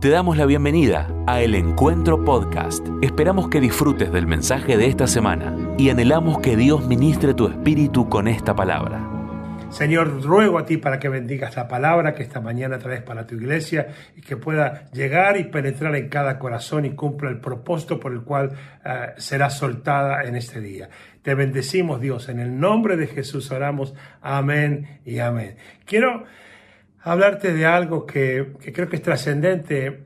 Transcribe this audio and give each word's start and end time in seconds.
Te 0.00 0.10
damos 0.10 0.36
la 0.36 0.46
bienvenida 0.46 1.12
a 1.26 1.40
El 1.40 1.56
Encuentro 1.56 2.24
Podcast. 2.24 2.86
Esperamos 3.02 3.48
que 3.48 3.60
disfrutes 3.60 4.12
del 4.12 4.28
mensaje 4.28 4.76
de 4.76 4.86
esta 4.86 5.08
semana 5.08 5.56
y 5.76 5.90
anhelamos 5.90 6.38
que 6.38 6.56
Dios 6.56 6.86
ministre 6.86 7.34
tu 7.34 7.48
espíritu 7.48 8.08
con 8.08 8.28
esta 8.28 8.54
palabra. 8.54 9.04
Señor, 9.70 10.22
ruego 10.22 10.60
a 10.60 10.64
ti 10.64 10.76
para 10.76 11.00
que 11.00 11.08
bendigas 11.08 11.56
la 11.56 11.66
palabra 11.66 12.14
que 12.14 12.22
esta 12.22 12.40
mañana 12.40 12.78
traes 12.78 13.02
para 13.02 13.26
tu 13.26 13.34
iglesia 13.34 13.88
y 14.14 14.20
que 14.20 14.36
pueda 14.36 14.88
llegar 14.92 15.36
y 15.36 15.44
penetrar 15.44 15.96
en 15.96 16.08
cada 16.08 16.38
corazón 16.38 16.84
y 16.84 16.90
cumpla 16.90 17.28
el 17.28 17.40
propósito 17.40 17.98
por 17.98 18.12
el 18.12 18.22
cual 18.22 18.52
eh, 18.84 19.14
será 19.16 19.50
soltada 19.50 20.22
en 20.22 20.36
este 20.36 20.60
día. 20.60 20.88
Te 21.22 21.34
bendecimos, 21.34 22.00
Dios, 22.00 22.28
en 22.28 22.38
el 22.38 22.60
nombre 22.60 22.96
de 22.96 23.08
Jesús 23.08 23.50
oramos. 23.50 23.94
Amén 24.22 25.00
y 25.04 25.18
amén. 25.18 25.56
Quiero 25.84 26.22
hablarte 27.02 27.52
de 27.52 27.66
algo 27.66 28.06
que, 28.06 28.54
que 28.60 28.72
creo 28.72 28.88
que 28.88 28.96
es 28.96 29.02
trascendente 29.02 30.04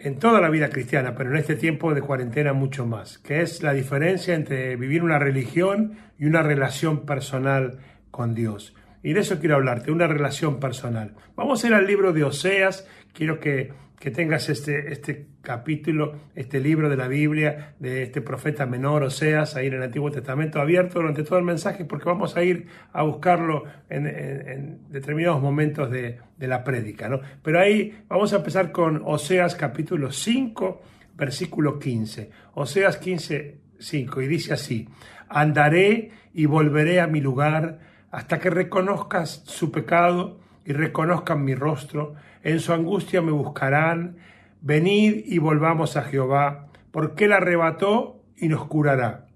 en 0.00 0.18
toda 0.18 0.40
la 0.40 0.50
vida 0.50 0.68
cristiana, 0.68 1.14
pero 1.14 1.30
en 1.30 1.36
este 1.36 1.56
tiempo 1.56 1.94
de 1.94 2.02
cuarentena 2.02 2.52
mucho 2.52 2.86
más, 2.86 3.18
que 3.18 3.40
es 3.40 3.62
la 3.62 3.72
diferencia 3.72 4.34
entre 4.34 4.76
vivir 4.76 5.02
una 5.02 5.18
religión 5.18 5.96
y 6.18 6.26
una 6.26 6.42
relación 6.42 7.06
personal 7.06 7.78
con 8.10 8.34
Dios. 8.34 8.74
Y 9.02 9.14
de 9.14 9.20
eso 9.20 9.38
quiero 9.38 9.56
hablarte, 9.56 9.90
una 9.90 10.06
relación 10.06 10.60
personal. 10.60 11.14
Vamos 11.36 11.64
a 11.64 11.68
ir 11.68 11.74
al 11.74 11.86
libro 11.86 12.12
de 12.12 12.24
Oseas, 12.24 12.86
quiero 13.12 13.40
que 13.40 13.72
que 13.98 14.10
tengas 14.10 14.48
este, 14.48 14.92
este 14.92 15.26
capítulo, 15.40 16.14
este 16.34 16.60
libro 16.60 16.88
de 16.88 16.96
la 16.96 17.08
Biblia, 17.08 17.74
de 17.78 18.02
este 18.02 18.20
profeta 18.20 18.66
menor, 18.66 19.02
Oseas, 19.02 19.56
ahí 19.56 19.68
en 19.68 19.74
el 19.74 19.82
Antiguo 19.82 20.10
Testamento, 20.10 20.60
abierto 20.60 21.00
durante 21.00 21.22
todo 21.22 21.38
el 21.38 21.44
mensaje, 21.44 21.84
porque 21.84 22.06
vamos 22.06 22.36
a 22.36 22.42
ir 22.42 22.66
a 22.92 23.02
buscarlo 23.02 23.64
en, 23.88 24.90
determinados 24.90 25.40
momentos 25.40 25.90
de, 25.90 26.18
la 26.38 26.64
prédica. 26.64 27.08
¿no? 27.08 27.20
Pero 27.42 27.60
ahí 27.60 28.04
vamos 28.08 28.32
a 28.32 28.36
empezar 28.36 28.72
con 28.72 29.00
Oseas 29.04 29.54
capítulo 29.54 30.10
5, 30.12 30.82
versículo 31.14 31.78
15. 31.78 32.30
Oseas 32.54 32.98
15, 32.98 33.58
5, 33.78 34.22
y 34.22 34.26
dice 34.26 34.52
así, 34.52 34.88
andaré 35.28 36.10
y 36.34 36.46
volveré 36.46 37.00
a 37.00 37.06
mi 37.06 37.20
lugar 37.20 37.78
hasta 38.10 38.38
que 38.38 38.50
reconozcas 38.50 39.42
su 39.46 39.72
pecado 39.72 40.43
y 40.64 40.72
reconozcan 40.72 41.44
mi 41.44 41.54
rostro 41.54 42.14
en 42.44 42.60
su 42.60 42.74
angustia 42.74 43.22
me 43.22 43.32
buscarán. 43.32 44.18
Venid 44.60 45.24
y 45.26 45.38
volvamos 45.38 45.96
a 45.96 46.02
Jehová, 46.02 46.68
porque 46.90 47.24
él 47.24 47.32
arrebató 47.32 48.22
y 48.36 48.48
nos 48.48 48.66
curará. 48.66 49.26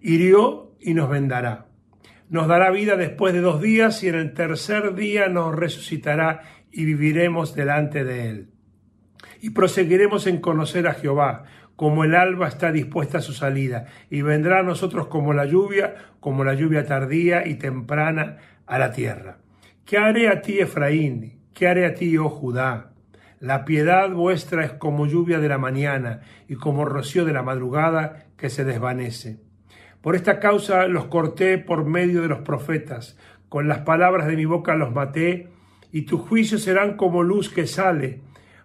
Hirió 0.00 0.72
y 0.80 0.94
nos 0.94 1.10
vendará. 1.10 1.66
Nos 2.30 2.48
dará 2.48 2.70
vida 2.70 2.96
después 2.96 3.34
de 3.34 3.40
dos 3.40 3.60
días 3.60 4.02
y 4.02 4.08
en 4.08 4.16
el 4.16 4.34
tercer 4.34 4.94
día 4.94 5.28
nos 5.28 5.54
resucitará 5.54 6.42
y 6.72 6.84
viviremos 6.84 7.54
delante 7.54 8.04
de 8.04 8.30
él. 8.30 8.50
Y 9.40 9.50
proseguiremos 9.50 10.26
en 10.26 10.40
conocer 10.40 10.88
a 10.88 10.94
Jehová, 10.94 11.44
como 11.76 12.04
el 12.04 12.14
alba 12.14 12.48
está 12.48 12.72
dispuesta 12.72 13.18
a 13.18 13.22
su 13.22 13.32
salida, 13.32 13.86
y 14.10 14.22
vendrá 14.22 14.60
a 14.60 14.62
nosotros 14.62 15.08
como 15.08 15.32
la 15.32 15.44
lluvia, 15.44 15.94
como 16.20 16.42
la 16.42 16.54
lluvia 16.54 16.86
tardía 16.86 17.46
y 17.46 17.54
temprana 17.54 18.38
a 18.66 18.78
la 18.78 18.92
tierra. 18.92 19.38
¿Qué 19.88 19.96
haré 19.96 20.28
a 20.28 20.42
ti, 20.42 20.58
Efraín? 20.58 21.38
¿Qué 21.54 21.66
haré 21.66 21.86
a 21.86 21.94
ti, 21.94 22.18
oh 22.18 22.28
Judá? 22.28 22.92
La 23.40 23.64
piedad 23.64 24.10
vuestra 24.10 24.62
es 24.62 24.72
como 24.74 25.06
lluvia 25.06 25.38
de 25.38 25.48
la 25.48 25.56
mañana 25.56 26.20
y 26.46 26.56
como 26.56 26.84
rocío 26.84 27.24
de 27.24 27.32
la 27.32 27.42
madrugada 27.42 28.26
que 28.36 28.50
se 28.50 28.66
desvanece. 28.66 29.38
Por 30.02 30.14
esta 30.14 30.40
causa 30.40 30.86
los 30.88 31.06
corté 31.06 31.56
por 31.56 31.86
medio 31.86 32.20
de 32.20 32.28
los 32.28 32.40
profetas, 32.40 33.16
con 33.48 33.66
las 33.66 33.78
palabras 33.78 34.26
de 34.26 34.36
mi 34.36 34.44
boca 34.44 34.76
los 34.76 34.92
maté, 34.92 35.48
y 35.90 36.02
tus 36.02 36.20
juicios 36.20 36.64
serán 36.64 36.98
como 36.98 37.22
luz 37.22 37.48
que 37.48 37.66
sale, 37.66 38.20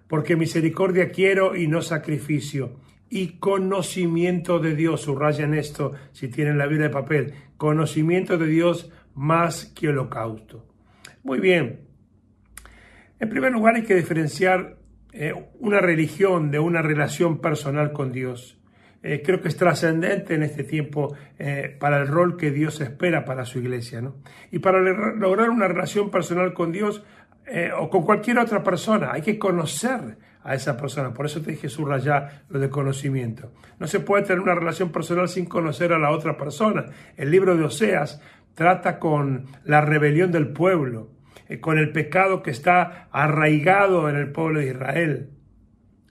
porque 0.09 0.35
misericordia 0.35 1.09
quiero 1.11 1.55
y 1.55 1.67
no 1.67 1.81
sacrificio, 1.81 2.81
y 3.09 3.37
conocimiento 3.39 4.59
de 4.59 4.75
Dios, 4.75 5.03
subrayan 5.03 5.53
esto 5.53 5.93
si 6.11 6.27
tienen 6.27 6.57
la 6.57 6.67
Biblia 6.67 6.89
de 6.89 6.93
papel, 6.93 7.33
conocimiento 7.55 8.37
de 8.37 8.47
Dios 8.47 8.91
más 9.15 9.67
que 9.67 9.87
holocausto. 9.87 10.72
Muy 11.23 11.39
bien, 11.39 11.83
en 13.23 13.29
primer 13.29 13.53
lugar, 13.53 13.75
hay 13.75 13.83
que 13.83 13.95
diferenciar 13.95 14.75
eh, 15.13 15.33
una 15.61 15.79
religión 15.79 16.51
de 16.51 16.59
una 16.59 16.81
relación 16.81 17.39
personal 17.39 17.93
con 17.93 18.11
Dios. 18.11 18.59
Eh, 19.01 19.21
creo 19.23 19.39
que 19.39 19.47
es 19.47 19.55
trascendente 19.55 20.35
en 20.35 20.43
este 20.43 20.65
tiempo 20.65 21.15
eh, 21.39 21.77
para 21.79 22.01
el 22.01 22.09
rol 22.09 22.35
que 22.35 22.51
Dios 22.51 22.81
espera 22.81 23.23
para 23.23 23.45
su 23.45 23.59
iglesia. 23.59 24.01
¿no? 24.01 24.17
Y 24.51 24.59
para 24.59 24.81
lograr 24.81 25.49
una 25.51 25.69
relación 25.69 26.11
personal 26.11 26.53
con 26.53 26.73
Dios 26.73 27.01
o 27.79 27.89
con 27.89 28.03
cualquier 28.03 28.39
otra 28.39 28.61
persona, 28.61 29.13
hay 29.13 29.21
que 29.21 29.39
conocer 29.39 30.17
a 30.43 30.55
esa 30.55 30.75
persona. 30.75 31.13
Por 31.13 31.25
eso 31.25 31.41
te 31.41 31.51
dije 31.51 31.69
subrayar 31.69 32.43
lo 32.49 32.59
de 32.59 32.69
conocimiento. 32.69 33.53
No 33.79 33.87
se 33.87 34.01
puede 34.01 34.23
tener 34.23 34.41
una 34.41 34.55
relación 34.55 34.91
personal 34.91 35.29
sin 35.29 35.45
conocer 35.45 35.93
a 35.93 35.99
la 35.99 36.11
otra 36.11 36.35
persona. 36.35 36.87
El 37.15 37.31
libro 37.31 37.55
de 37.55 37.63
Oseas 37.63 38.21
trata 38.53 38.99
con 38.99 39.45
la 39.63 39.79
rebelión 39.79 40.29
del 40.29 40.49
pueblo 40.49 41.12
con 41.59 41.77
el 41.77 41.91
pecado 41.91 42.41
que 42.41 42.51
está 42.51 43.07
arraigado 43.11 44.09
en 44.09 44.15
el 44.15 44.31
pueblo 44.31 44.59
de 44.59 44.67
Israel. 44.67 45.29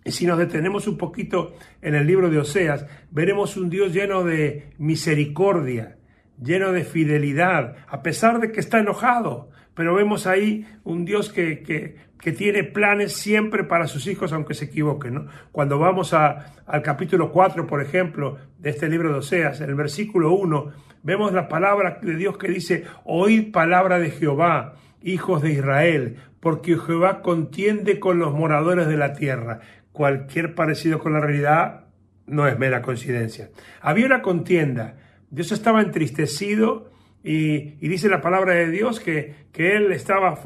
Y 0.05 0.13
si 0.13 0.27
nos 0.27 0.39
detenemos 0.39 0.89
un 0.89 0.99
poquito 0.99 1.55
en 1.81 1.95
el 1.95 2.07
libro 2.07 2.29
de 2.29 2.39
Oseas, 2.39 2.87
veremos 3.11 3.57
un 3.57 3.71
Dios 3.71 3.93
lleno 3.93 4.25
de 4.25 4.73
misericordia, 4.79 5.97
lleno 6.43 6.73
de 6.73 6.85
fidelidad, 6.85 7.77
a 7.87 8.03
pesar 8.03 8.41
de 8.41 8.51
que 8.51 8.61
está 8.61 8.81
enojado. 8.81 9.51
Pero 9.75 9.95
vemos 9.95 10.27
ahí 10.27 10.67
un 10.85 11.05
Dios 11.05 11.33
que, 11.33 11.63
que, 11.63 12.33
tiene 12.33 12.63
planes 12.63 13.15
siempre 13.15 13.65
para 13.65 13.89
sus 13.89 14.07
hijos, 14.07 14.33
aunque 14.33 14.55
se 14.55 14.67
equivoquen. 14.67 15.27
Cuando 15.51 15.79
vamos 15.79 16.13
al 16.15 16.83
capítulo 16.83 17.33
4, 17.33 17.67
por 17.67 17.83
ejemplo, 17.83 18.39
de 18.59 18.71
este 18.71 18.89
libro 18.89 19.11
de 19.13 19.19
Oseas, 19.19 19.61
en 19.61 19.71
el 19.71 19.75
versículo 19.75 20.33
1, 20.33 20.73
vemos 21.03 21.33
la 21.33 21.49
palabra 21.49 21.99
de 22.01 22.15
Dios 22.15 22.39
que 22.39 22.49
dice, 22.49 22.85
oíd 23.05 23.51
palabra 23.51 23.99
de 23.99 24.11
Jehová 24.11 24.75
hijos 25.05 25.43
de 25.43 25.53
Israel, 25.53 26.17
porque 26.41 26.77
Jehová 26.77 27.23
contiende 27.23 28.01
con 28.01 28.19
los 28.19 28.33
moradores 28.33 28.87
de 28.89 28.97
la 28.97 29.13
tierra. 29.13 29.61
Cualquier 29.93 30.55
parecido 30.55 30.99
con 30.99 31.13
la 31.13 31.21
realidad 31.21 31.87
no 32.27 32.47
es 32.47 32.59
mera 32.59 32.83
coincidencia. 32.83 33.51
Había 33.81 34.07
una 34.07 34.23
contienda, 34.23 34.97
Dios 35.31 35.53
estaba 35.53 35.83
entristecido 35.83 36.91
y, 37.23 37.77
dice 37.87 38.09
la 38.09 38.21
palabra 38.21 38.55
de 38.55 38.71
Dios 38.71 39.01
que, 39.01 39.35
que 39.53 39.77
él 39.77 39.93
estaba 39.93 40.39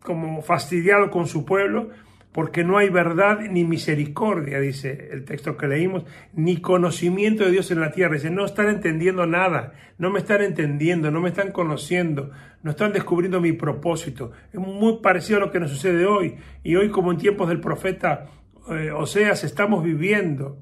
como 0.00 0.42
fastidiado 0.42 1.10
con 1.10 1.26
su 1.26 1.44
pueblo 1.44 1.90
porque 2.34 2.64
no 2.64 2.78
hay 2.78 2.88
verdad 2.88 3.38
ni 3.48 3.62
misericordia, 3.62 4.58
dice 4.58 5.10
el 5.12 5.24
texto 5.24 5.56
que 5.56 5.68
leímos, 5.68 6.04
ni 6.32 6.56
conocimiento 6.56 7.44
de 7.44 7.52
Dios 7.52 7.70
en 7.70 7.78
la 7.78 7.92
tierra. 7.92 8.14
Dice, 8.14 8.28
no 8.28 8.44
están 8.44 8.66
entendiendo 8.66 9.24
nada, 9.24 9.74
no 9.98 10.10
me 10.10 10.18
están 10.18 10.42
entendiendo, 10.42 11.12
no 11.12 11.20
me 11.20 11.28
están 11.28 11.52
conociendo, 11.52 12.32
no 12.64 12.72
están 12.72 12.92
descubriendo 12.92 13.40
mi 13.40 13.52
propósito. 13.52 14.32
Es 14.52 14.58
muy 14.58 14.98
parecido 15.00 15.36
a 15.36 15.42
lo 15.42 15.52
que 15.52 15.60
nos 15.60 15.70
sucede 15.70 16.06
hoy. 16.06 16.34
Y 16.64 16.74
hoy, 16.74 16.90
como 16.90 17.12
en 17.12 17.18
tiempos 17.18 17.48
del 17.48 17.60
profeta 17.60 18.26
eh, 18.68 18.90
Oseas, 18.90 19.44
estamos 19.44 19.84
viviendo 19.84 20.58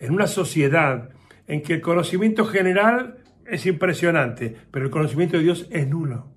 en 0.00 0.14
una 0.14 0.26
sociedad 0.26 1.10
en 1.46 1.60
que 1.60 1.74
el 1.74 1.82
conocimiento 1.82 2.46
general 2.46 3.18
es 3.46 3.66
impresionante, 3.66 4.56
pero 4.70 4.86
el 4.86 4.90
conocimiento 4.90 5.36
de 5.36 5.42
Dios 5.42 5.68
es 5.70 5.86
nulo. 5.86 6.32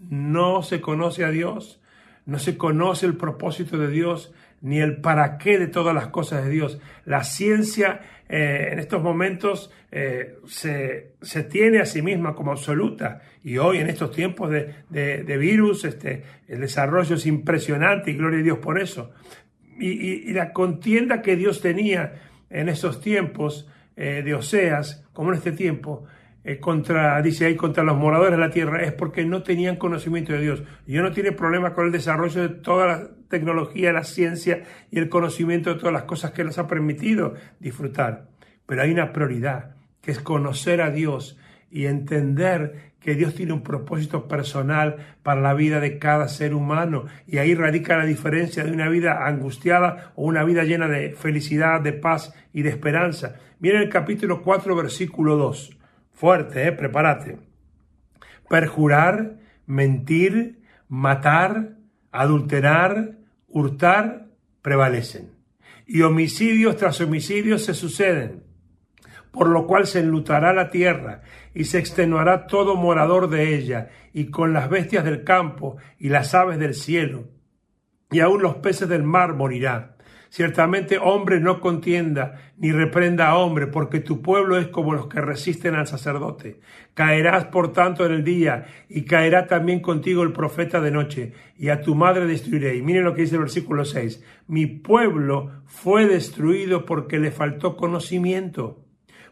No 0.00 0.64
se 0.64 0.80
conoce 0.80 1.24
a 1.24 1.30
Dios 1.30 1.79
no 2.30 2.38
se 2.38 2.56
conoce 2.56 3.06
el 3.06 3.16
propósito 3.16 3.76
de 3.76 3.88
Dios 3.88 4.32
ni 4.60 4.78
el 4.78 5.00
para 5.00 5.36
qué 5.36 5.58
de 5.58 5.66
todas 5.66 5.92
las 5.92 6.08
cosas 6.08 6.44
de 6.44 6.50
Dios. 6.50 6.80
La 7.04 7.24
ciencia 7.24 8.02
eh, 8.28 8.68
en 8.70 8.78
estos 8.78 9.02
momentos 9.02 9.72
eh, 9.90 10.36
se, 10.46 11.42
tiene 11.50 11.80
a 11.80 11.86
sí 11.86 12.02
misma 12.02 12.36
como 12.36 12.52
absoluta 12.52 13.20
y 13.42 13.58
hoy 13.58 13.78
en 13.78 13.88
estos 13.88 14.12
tiempos 14.12 14.48
de, 14.48 15.36
virus 15.38 15.84
este, 15.84 16.22
el 16.46 16.60
desarrollo 16.60 17.16
es 17.16 17.26
impresionante 17.26 18.12
y 18.12 18.14
gloria 18.14 18.38
a 18.38 18.42
Dios 18.44 18.58
por 18.58 18.80
eso. 18.80 19.12
Y, 19.80 20.32
la 20.32 20.52
contienda 20.52 21.22
que 21.22 21.34
Dios 21.34 21.60
tenía 21.60 22.12
en 22.48 22.68
esos 22.68 23.00
tiempos 23.00 23.68
eh, 23.96 24.22
de 24.24 24.34
Oseas, 24.34 25.04
como 25.12 25.30
en 25.30 25.38
este 25.38 25.50
tiempo, 25.50 26.04
contra, 26.58 27.20
dice 27.22 27.46
ahí, 27.46 27.56
contra 27.56 27.84
los 27.84 27.96
moradores 27.96 28.32
de 28.32 28.38
la 28.38 28.50
tierra, 28.50 28.82
es 28.82 28.92
porque 28.92 29.24
no 29.24 29.42
tenían 29.42 29.76
conocimiento 29.76 30.32
de 30.32 30.40
Dios. 30.40 30.62
Dios 30.86 31.02
no 31.02 31.12
tiene 31.12 31.32
problema 31.32 31.74
con 31.74 31.86
el 31.86 31.92
desarrollo 31.92 32.42
de 32.42 32.48
toda 32.48 32.86
la 32.86 33.08
tecnología, 33.28 33.92
la 33.92 34.04
ciencia 34.04 34.64
y 34.90 34.98
el 34.98 35.08
conocimiento 35.08 35.72
de 35.72 35.78
todas 35.78 35.92
las 35.92 36.04
cosas 36.04 36.32
que 36.32 36.42
nos 36.42 36.58
ha 36.58 36.66
permitido 36.66 37.34
disfrutar. 37.60 38.26
Pero 38.66 38.82
hay 38.82 38.90
una 38.90 39.12
prioridad, 39.12 39.76
que 40.00 40.10
es 40.10 40.18
conocer 40.18 40.80
a 40.80 40.90
Dios 40.90 41.38
y 41.70 41.86
entender 41.86 42.90
que 43.00 43.14
Dios 43.14 43.34
tiene 43.34 43.52
un 43.52 43.62
propósito 43.62 44.28
personal 44.28 44.96
para 45.22 45.40
la 45.40 45.54
vida 45.54 45.80
de 45.80 45.98
cada 45.98 46.28
ser 46.28 46.54
humano. 46.54 47.06
Y 47.26 47.38
ahí 47.38 47.54
radica 47.54 47.96
la 47.96 48.04
diferencia 48.04 48.64
de 48.64 48.72
una 48.72 48.88
vida 48.88 49.26
angustiada 49.26 50.12
o 50.16 50.24
una 50.24 50.44
vida 50.44 50.64
llena 50.64 50.88
de 50.88 51.12
felicidad, 51.12 51.80
de 51.80 51.92
paz 51.92 52.34
y 52.52 52.62
de 52.62 52.70
esperanza. 52.70 53.36
Miren 53.58 53.82
el 53.82 53.88
capítulo 53.88 54.42
4, 54.42 54.76
versículo 54.76 55.36
2. 55.36 55.79
Fuerte, 56.20 56.68
¿eh? 56.68 56.72
prepárate. 56.72 57.38
Perjurar, 58.46 59.38
mentir, 59.64 60.60
matar, 60.86 61.78
adulterar, 62.12 63.12
hurtar 63.48 64.26
prevalecen, 64.60 65.30
y 65.86 66.02
homicidios 66.02 66.76
tras 66.76 67.00
homicidios 67.00 67.64
se 67.64 67.72
suceden, 67.72 68.42
por 69.30 69.48
lo 69.48 69.66
cual 69.66 69.86
se 69.86 70.00
enlutará 70.00 70.52
la 70.52 70.68
tierra, 70.68 71.22
y 71.54 71.64
se 71.64 71.78
extenuará 71.78 72.46
todo 72.46 72.76
morador 72.76 73.30
de 73.30 73.54
ella, 73.54 73.88
y 74.12 74.26
con 74.26 74.52
las 74.52 74.68
bestias 74.68 75.06
del 75.06 75.24
campo 75.24 75.78
y 75.98 76.10
las 76.10 76.34
aves 76.34 76.58
del 76.58 76.74
cielo, 76.74 77.28
y 78.10 78.20
aun 78.20 78.42
los 78.42 78.56
peces 78.56 78.90
del 78.90 79.04
mar 79.04 79.32
morirá. 79.32 79.96
Ciertamente 80.30 80.96
hombre 80.96 81.40
no 81.40 81.60
contienda 81.60 82.52
ni 82.56 82.70
reprenda 82.70 83.28
a 83.28 83.36
hombre, 83.36 83.66
porque 83.66 83.98
tu 83.98 84.22
pueblo 84.22 84.56
es 84.56 84.68
como 84.68 84.94
los 84.94 85.08
que 85.08 85.20
resisten 85.20 85.74
al 85.74 85.88
sacerdote. 85.88 86.60
Caerás 86.94 87.46
por 87.46 87.72
tanto 87.72 88.06
en 88.06 88.12
el 88.12 88.22
día, 88.22 88.66
y 88.88 89.02
caerá 89.02 89.48
también 89.48 89.80
contigo 89.80 90.22
el 90.22 90.32
profeta 90.32 90.80
de 90.80 90.92
noche, 90.92 91.32
y 91.58 91.70
a 91.70 91.80
tu 91.80 91.96
madre 91.96 92.26
destruiré. 92.26 92.76
Y 92.76 92.82
miren 92.82 93.02
lo 93.02 93.12
que 93.12 93.22
dice 93.22 93.34
el 93.34 93.40
versículo 93.40 93.84
6. 93.84 94.22
Mi 94.46 94.66
pueblo 94.66 95.62
fue 95.66 96.06
destruido 96.06 96.86
porque 96.86 97.18
le 97.18 97.32
faltó 97.32 97.76
conocimiento. 97.76 98.84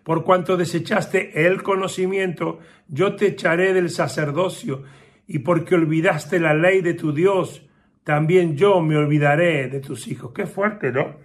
Por 0.03 0.25
cuanto 0.25 0.57
desechaste 0.57 1.47
el 1.47 1.63
conocimiento, 1.63 2.59
yo 2.89 3.15
te 3.15 3.29
echaré 3.29 3.73
del 3.73 3.91
sacerdocio, 3.91 4.83
y 5.29 5.41
porque 5.41 5.77
olvidaste 5.77 6.41
la 6.41 6.55
ley 6.55 6.81
de 6.81 6.95
tu 6.95 7.13
Dios, 7.13 7.68
también 8.09 8.57
yo 8.57 8.81
me 8.81 8.97
olvidaré 8.97 9.69
de 9.69 9.81
tus 9.81 10.09
hijos. 10.09 10.33
Qué 10.35 10.47
fuerte, 10.47 10.93
¿no? 10.93 11.19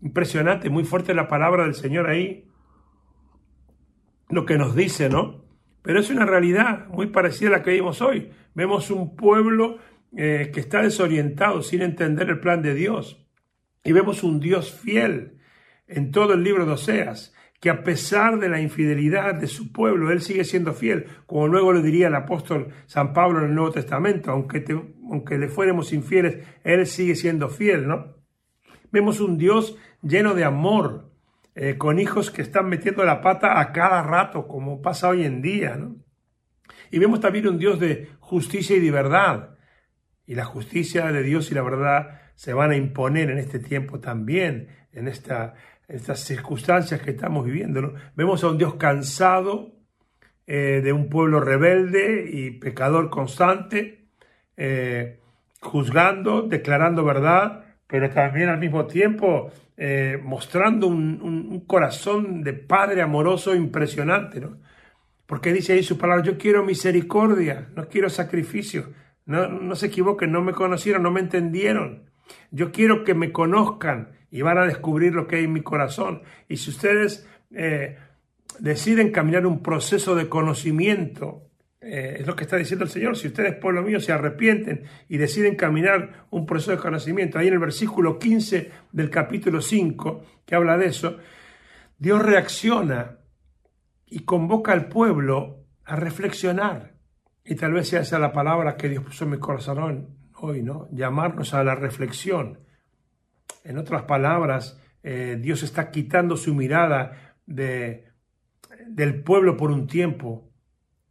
Impresionante, 0.00 0.70
muy 0.70 0.82
fuerte 0.82 1.12
la 1.12 1.28
palabra 1.28 1.64
del 1.64 1.74
Señor 1.74 2.08
ahí. 2.08 2.48
Lo 4.30 4.46
que 4.46 4.56
nos 4.56 4.74
dice, 4.74 5.10
¿no? 5.10 5.44
Pero 5.82 6.00
es 6.00 6.08
una 6.08 6.24
realidad 6.24 6.86
muy 6.88 7.08
parecida 7.08 7.50
a 7.50 7.52
la 7.58 7.62
que 7.62 7.72
vimos 7.72 8.00
hoy. 8.00 8.30
Vemos 8.54 8.90
un 8.90 9.14
pueblo 9.14 9.76
eh, 10.16 10.50
que 10.54 10.60
está 10.60 10.80
desorientado, 10.80 11.60
sin 11.60 11.82
entender 11.82 12.30
el 12.30 12.40
plan 12.40 12.62
de 12.62 12.72
Dios. 12.72 13.28
Y 13.84 13.92
vemos 13.92 14.22
un 14.22 14.40
Dios 14.40 14.72
fiel 14.72 15.36
en 15.86 16.12
todo 16.12 16.32
el 16.32 16.42
libro 16.42 16.64
de 16.64 16.72
Oseas 16.72 17.34
que 17.62 17.70
a 17.70 17.84
pesar 17.84 18.40
de 18.40 18.48
la 18.48 18.60
infidelidad 18.60 19.36
de 19.36 19.46
su 19.46 19.70
pueblo, 19.70 20.10
él 20.10 20.20
sigue 20.20 20.42
siendo 20.42 20.72
fiel, 20.72 21.06
como 21.26 21.46
luego 21.46 21.72
le 21.72 21.80
diría 21.80 22.08
el 22.08 22.14
apóstol 22.16 22.74
San 22.86 23.12
Pablo 23.12 23.38
en 23.38 23.50
el 23.50 23.54
Nuevo 23.54 23.70
Testamento, 23.70 24.32
aunque, 24.32 24.64
aunque 25.08 25.38
le 25.38 25.46
fuéramos 25.46 25.92
infieles, 25.92 26.44
él 26.64 26.84
sigue 26.88 27.14
siendo 27.14 27.48
fiel, 27.48 27.86
¿no? 27.86 28.16
Vemos 28.90 29.20
un 29.20 29.38
Dios 29.38 29.76
lleno 30.02 30.34
de 30.34 30.42
amor, 30.42 31.12
eh, 31.54 31.78
con 31.78 32.00
hijos 32.00 32.32
que 32.32 32.42
están 32.42 32.68
metiendo 32.68 33.04
la 33.04 33.20
pata 33.20 33.60
a 33.60 33.70
cada 33.70 34.02
rato, 34.02 34.48
como 34.48 34.82
pasa 34.82 35.08
hoy 35.08 35.24
en 35.24 35.40
día, 35.40 35.76
¿no? 35.76 35.94
Y 36.90 36.98
vemos 36.98 37.20
también 37.20 37.46
un 37.46 37.58
Dios 37.58 37.78
de 37.78 38.08
justicia 38.18 38.74
y 38.74 38.80
de 38.80 38.90
verdad. 38.90 39.56
Y 40.26 40.34
la 40.34 40.46
justicia 40.46 41.12
de 41.12 41.22
Dios 41.22 41.52
y 41.52 41.54
la 41.54 41.62
verdad 41.62 42.22
se 42.34 42.54
van 42.54 42.72
a 42.72 42.76
imponer 42.76 43.30
en 43.30 43.38
este 43.38 43.60
tiempo 43.60 44.00
también, 44.00 44.66
en 44.90 45.06
esta 45.06 45.54
estas 45.88 46.20
circunstancias 46.20 47.00
que 47.00 47.10
estamos 47.10 47.44
viviendo. 47.44 47.94
Vemos 48.14 48.42
a 48.44 48.48
un 48.48 48.58
Dios 48.58 48.74
cansado 48.76 49.72
eh, 50.46 50.80
de 50.82 50.92
un 50.92 51.08
pueblo 51.08 51.40
rebelde 51.40 52.28
y 52.30 52.50
pecador 52.50 53.10
constante, 53.10 54.06
eh, 54.56 55.20
juzgando, 55.60 56.42
declarando 56.42 57.04
verdad, 57.04 57.64
pero 57.86 58.10
también 58.10 58.48
al 58.48 58.58
mismo 58.58 58.86
tiempo 58.86 59.50
eh, 59.76 60.18
mostrando 60.22 60.86
un, 60.86 61.64
corazón 61.66 62.42
de 62.42 62.54
Padre 62.54 63.02
amoroso 63.02 63.54
impresionante, 63.54 64.40
¿no? 64.40 64.58
Porque 65.26 65.52
dice 65.52 65.72
ahí 65.72 65.82
su 65.82 65.96
palabra, 65.96 66.24
yo 66.24 66.36
quiero 66.36 66.64
misericordia, 66.64 67.68
no 67.74 67.88
quiero 67.88 68.10
sacrificio. 68.10 68.92
No, 69.24 69.48
no 69.48 69.74
se 69.76 69.86
equivoquen, 69.86 70.32
no 70.32 70.42
me 70.42 70.52
conocieron, 70.52 71.02
no 71.02 71.10
me 71.10 71.20
entendieron. 71.20 72.10
Yo 72.50 72.72
quiero 72.72 73.04
que 73.04 73.14
me 73.14 73.32
conozcan 73.32 74.10
y 74.32 74.40
van 74.40 74.56
a 74.58 74.66
descubrir 74.66 75.12
lo 75.12 75.28
que 75.28 75.36
hay 75.36 75.44
en 75.44 75.52
mi 75.52 75.60
corazón. 75.60 76.22
Y 76.48 76.56
si 76.56 76.70
ustedes 76.70 77.28
eh, 77.54 77.98
deciden 78.58 79.12
caminar 79.12 79.46
un 79.46 79.62
proceso 79.62 80.14
de 80.14 80.30
conocimiento, 80.30 81.50
eh, 81.82 82.16
es 82.20 82.26
lo 82.26 82.34
que 82.34 82.44
está 82.44 82.56
diciendo 82.56 82.86
el 82.86 82.90
Señor, 82.90 83.16
si 83.16 83.28
ustedes, 83.28 83.54
pueblo 83.56 83.82
mío, 83.82 84.00
se 84.00 84.10
arrepienten 84.10 84.84
y 85.06 85.18
deciden 85.18 85.54
caminar 85.54 86.26
un 86.30 86.46
proceso 86.46 86.70
de 86.70 86.78
conocimiento, 86.78 87.38
ahí 87.38 87.48
en 87.48 87.54
el 87.54 87.58
versículo 87.58 88.18
15 88.18 88.70
del 88.90 89.10
capítulo 89.10 89.60
5, 89.60 90.24
que 90.46 90.54
habla 90.54 90.78
de 90.78 90.86
eso, 90.86 91.18
Dios 91.98 92.22
reacciona 92.22 93.18
y 94.06 94.20
convoca 94.20 94.72
al 94.72 94.88
pueblo 94.88 95.66
a 95.84 95.94
reflexionar. 95.94 96.94
Y 97.44 97.56
tal 97.56 97.74
vez 97.74 97.88
sea 97.88 98.00
esa 98.00 98.18
la 98.18 98.32
palabra 98.32 98.76
que 98.78 98.88
Dios 98.88 99.04
puso 99.04 99.24
en 99.24 99.32
mi 99.32 99.38
corazón 99.38 100.08
hoy, 100.36 100.62
¿no? 100.62 100.88
Llamarnos 100.90 101.52
a 101.52 101.62
la 101.62 101.74
reflexión. 101.74 102.60
En 103.64 103.78
otras 103.78 104.02
palabras, 104.02 104.80
eh, 105.02 105.38
Dios 105.40 105.62
está 105.62 105.90
quitando 105.90 106.36
su 106.36 106.54
mirada 106.54 107.36
de, 107.46 108.06
del 108.86 109.22
pueblo 109.22 109.56
por 109.56 109.70
un 109.70 109.86
tiempo, 109.86 110.50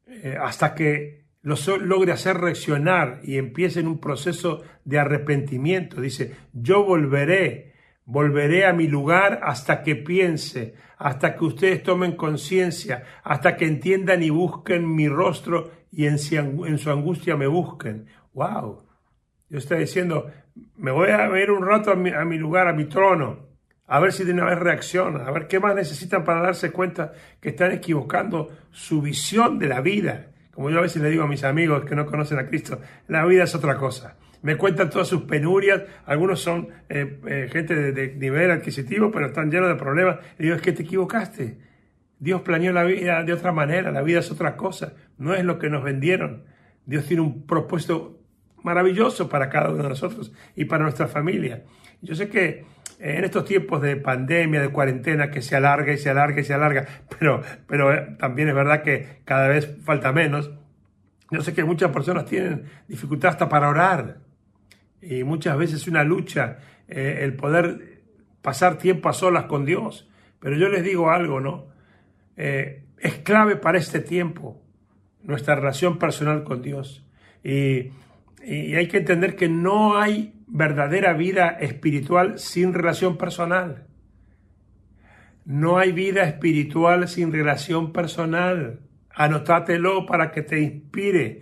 eh, 0.07 0.37
hasta 0.39 0.75
que 0.75 1.21
los 1.41 1.67
logre 1.67 2.11
hacer 2.11 2.37
reaccionar 2.37 3.19
y 3.23 3.37
empiece 3.37 3.79
en 3.79 3.87
un 3.87 3.99
proceso 3.99 4.61
de 4.85 4.99
arrepentimiento. 4.99 5.99
Dice, 5.99 6.35
yo 6.53 6.83
volveré, 6.83 7.73
volveré 8.05 8.65
a 8.65 8.73
mi 8.73 8.87
lugar 8.87 9.39
hasta 9.43 9.81
que 9.81 9.95
piense, 9.95 10.75
hasta 10.97 11.35
que 11.35 11.45
ustedes 11.45 11.81
tomen 11.81 12.15
conciencia, 12.15 13.03
hasta 13.23 13.57
que 13.57 13.65
entiendan 13.65 14.21
y 14.21 14.29
busquen 14.29 14.93
mi 14.93 15.07
rostro 15.07 15.71
y 15.91 16.05
en, 16.05 16.17
en 16.67 16.77
su 16.77 16.91
angustia 16.91 17.35
me 17.35 17.47
busquen. 17.47 18.05
¡Wow! 18.33 18.83
Dios 19.49 19.63
está 19.63 19.75
diciendo, 19.75 20.31
me 20.77 20.91
voy 20.91 21.09
a 21.09 21.27
ver 21.27 21.51
un 21.51 21.65
rato 21.65 21.91
a 21.91 21.95
mi, 21.95 22.37
lugar, 22.37 22.67
a 22.67 22.73
mi 22.73 22.85
trono, 22.85 23.47
a 23.87 23.99
ver 23.99 24.11
si 24.11 24.23
de 24.23 24.33
una 24.33 24.45
vez 24.45 24.59
reacciona, 24.59 25.25
a 25.25 25.31
ver 25.31 25.47
qué 25.47 25.59
más 25.59 25.75
necesitan 25.75 26.23
para 26.23 26.41
darse 26.41 26.71
cuenta 26.71 27.13
que 27.39 27.49
están 27.49 27.71
equivocando 27.71 28.49
su 28.71 29.01
visión 29.01 29.59
de 29.59 29.67
la 29.67 29.81
vida. 29.81 30.27
Como 30.51 30.69
yo 30.69 30.79
a 30.79 30.81
veces 30.81 31.01
le 31.01 31.09
digo 31.09 31.23
a 31.23 31.27
mis 31.27 31.43
amigos 31.43 31.85
que 31.85 31.95
no 31.95 32.05
conocen 32.05 32.39
a 32.39 32.47
Cristo, 32.47 32.79
la 33.07 33.25
vida 33.25 33.43
es 33.43 33.55
otra 33.55 33.77
cosa. 33.77 34.17
Me 34.41 34.57
cuentan 34.57 34.89
todas 34.89 35.07
sus 35.07 35.23
penurias, 35.23 35.83
algunos 36.05 36.41
son 36.41 36.69
eh, 36.89 37.19
eh, 37.27 37.49
gente 37.51 37.75
de, 37.75 37.91
de, 37.91 38.15
nivel 38.15 38.49
adquisitivo, 38.49 39.11
pero 39.11 39.27
están 39.27 39.51
llenos 39.51 39.69
de 39.69 39.75
problemas. 39.75 40.17
Y 40.39 40.43
digo, 40.43 40.55
es 40.55 40.61
que 40.61 40.71
te 40.71 40.83
equivocaste. 40.83 41.59
Dios 42.17 42.41
planeó 42.41 42.73
la 42.73 42.83
vida 42.83 43.23
de 43.23 43.33
otra 43.33 43.51
manera, 43.51 43.91
la 43.91 44.01
vida 44.01 44.19
es 44.19 44.31
otra 44.31 44.55
cosa, 44.55 44.93
no 45.17 45.33
es 45.33 45.43
lo 45.43 45.57
que 45.57 45.69
nos 45.69 45.83
vendieron. 45.83 46.43
Dios 46.85 47.05
tiene 47.05 47.21
un 47.21 47.45
propósito 47.45 48.20
maravilloso 48.63 49.29
para 49.29 49.49
cada 49.49 49.69
uno 49.69 49.83
de 49.83 49.89
nosotros 49.89 50.31
y 50.55 50.65
para 50.65 50.83
nuestra 50.83 51.07
familia. 51.07 51.63
Yo 52.01 52.15
sé 52.15 52.29
que 52.29 52.65
eh, 53.01 53.17
en 53.17 53.23
estos 53.23 53.45
tiempos 53.45 53.81
de 53.81 53.95
pandemia, 53.95 54.61
de 54.61 54.69
cuarentena, 54.69 55.31
que 55.31 55.41
se 55.41 55.55
alarga 55.55 55.91
y 55.91 55.97
se 55.97 56.09
alarga 56.09 56.41
y 56.41 56.43
se 56.43 56.53
alarga, 56.53 56.85
pero, 57.19 57.41
pero 57.67 57.93
eh, 57.93 58.15
también 58.19 58.49
es 58.49 58.55
verdad 58.55 58.83
que 58.83 59.21
cada 59.25 59.47
vez 59.47 59.77
falta 59.83 60.11
menos. 60.11 60.51
Yo 61.31 61.41
sé 61.41 61.53
que 61.53 61.63
muchas 61.63 61.91
personas 61.91 62.25
tienen 62.25 62.65
dificultad 62.87 63.31
hasta 63.31 63.49
para 63.49 63.69
orar 63.69 64.17
y 65.01 65.23
muchas 65.23 65.57
veces 65.57 65.81
es 65.81 65.87
una 65.87 66.03
lucha 66.03 66.57
eh, 66.87 67.19
el 67.21 67.35
poder 67.35 68.01
pasar 68.41 68.77
tiempo 68.77 69.09
a 69.09 69.13
solas 69.13 69.45
con 69.45 69.65
Dios. 69.65 70.09
Pero 70.39 70.55
yo 70.57 70.69
les 70.69 70.83
digo 70.83 71.11
algo, 71.11 71.39
¿no? 71.39 71.69
es 72.35 73.13
clave 73.23 73.55
para 73.55 73.77
este 73.77 73.99
tiempo 73.99 74.59
nuestra 75.21 75.53
relación 75.53 75.99
personal 75.99 76.43
con 76.43 76.63
Dios. 76.63 77.05
Y 77.43 77.91
y 78.43 78.75
hay 78.75 78.87
que 78.87 78.97
entender 78.97 79.35
que 79.35 79.49
no 79.49 79.97
hay 79.97 80.33
verdadera 80.47 81.13
vida 81.13 81.49
espiritual 81.49 82.39
sin 82.39 82.73
relación 82.73 83.17
personal. 83.17 83.87
No 85.45 85.77
hay 85.77 85.91
vida 85.91 86.23
espiritual 86.23 87.07
sin 87.07 87.31
relación 87.31 87.93
personal. 87.93 88.79
Anotátelo 89.13 90.05
para 90.05 90.31
que 90.31 90.41
te 90.41 90.59
inspire. 90.59 91.41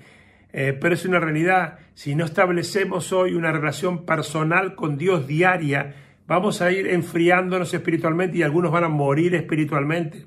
Eh, 0.52 0.78
pero 0.80 0.94
es 0.96 1.06
una 1.06 1.20
realidad. 1.20 1.80
Si 1.94 2.16
no 2.16 2.26
establecemos 2.26 3.12
hoy 3.12 3.34
una 3.34 3.52
relación 3.52 4.06
personal 4.06 4.76
con 4.76 4.98
Dios 4.98 5.28
diaria, 5.28 5.96
vamos 6.28 6.62
a 6.62 6.72
ir 6.72 6.88
enfriándonos 6.88 7.74
espiritualmente 7.74 8.38
y 8.38 8.44
algunos 8.44 8.72
van 8.72 8.86
a 8.86 8.90
morir 8.90 9.36
espiritualmente. 9.36 10.26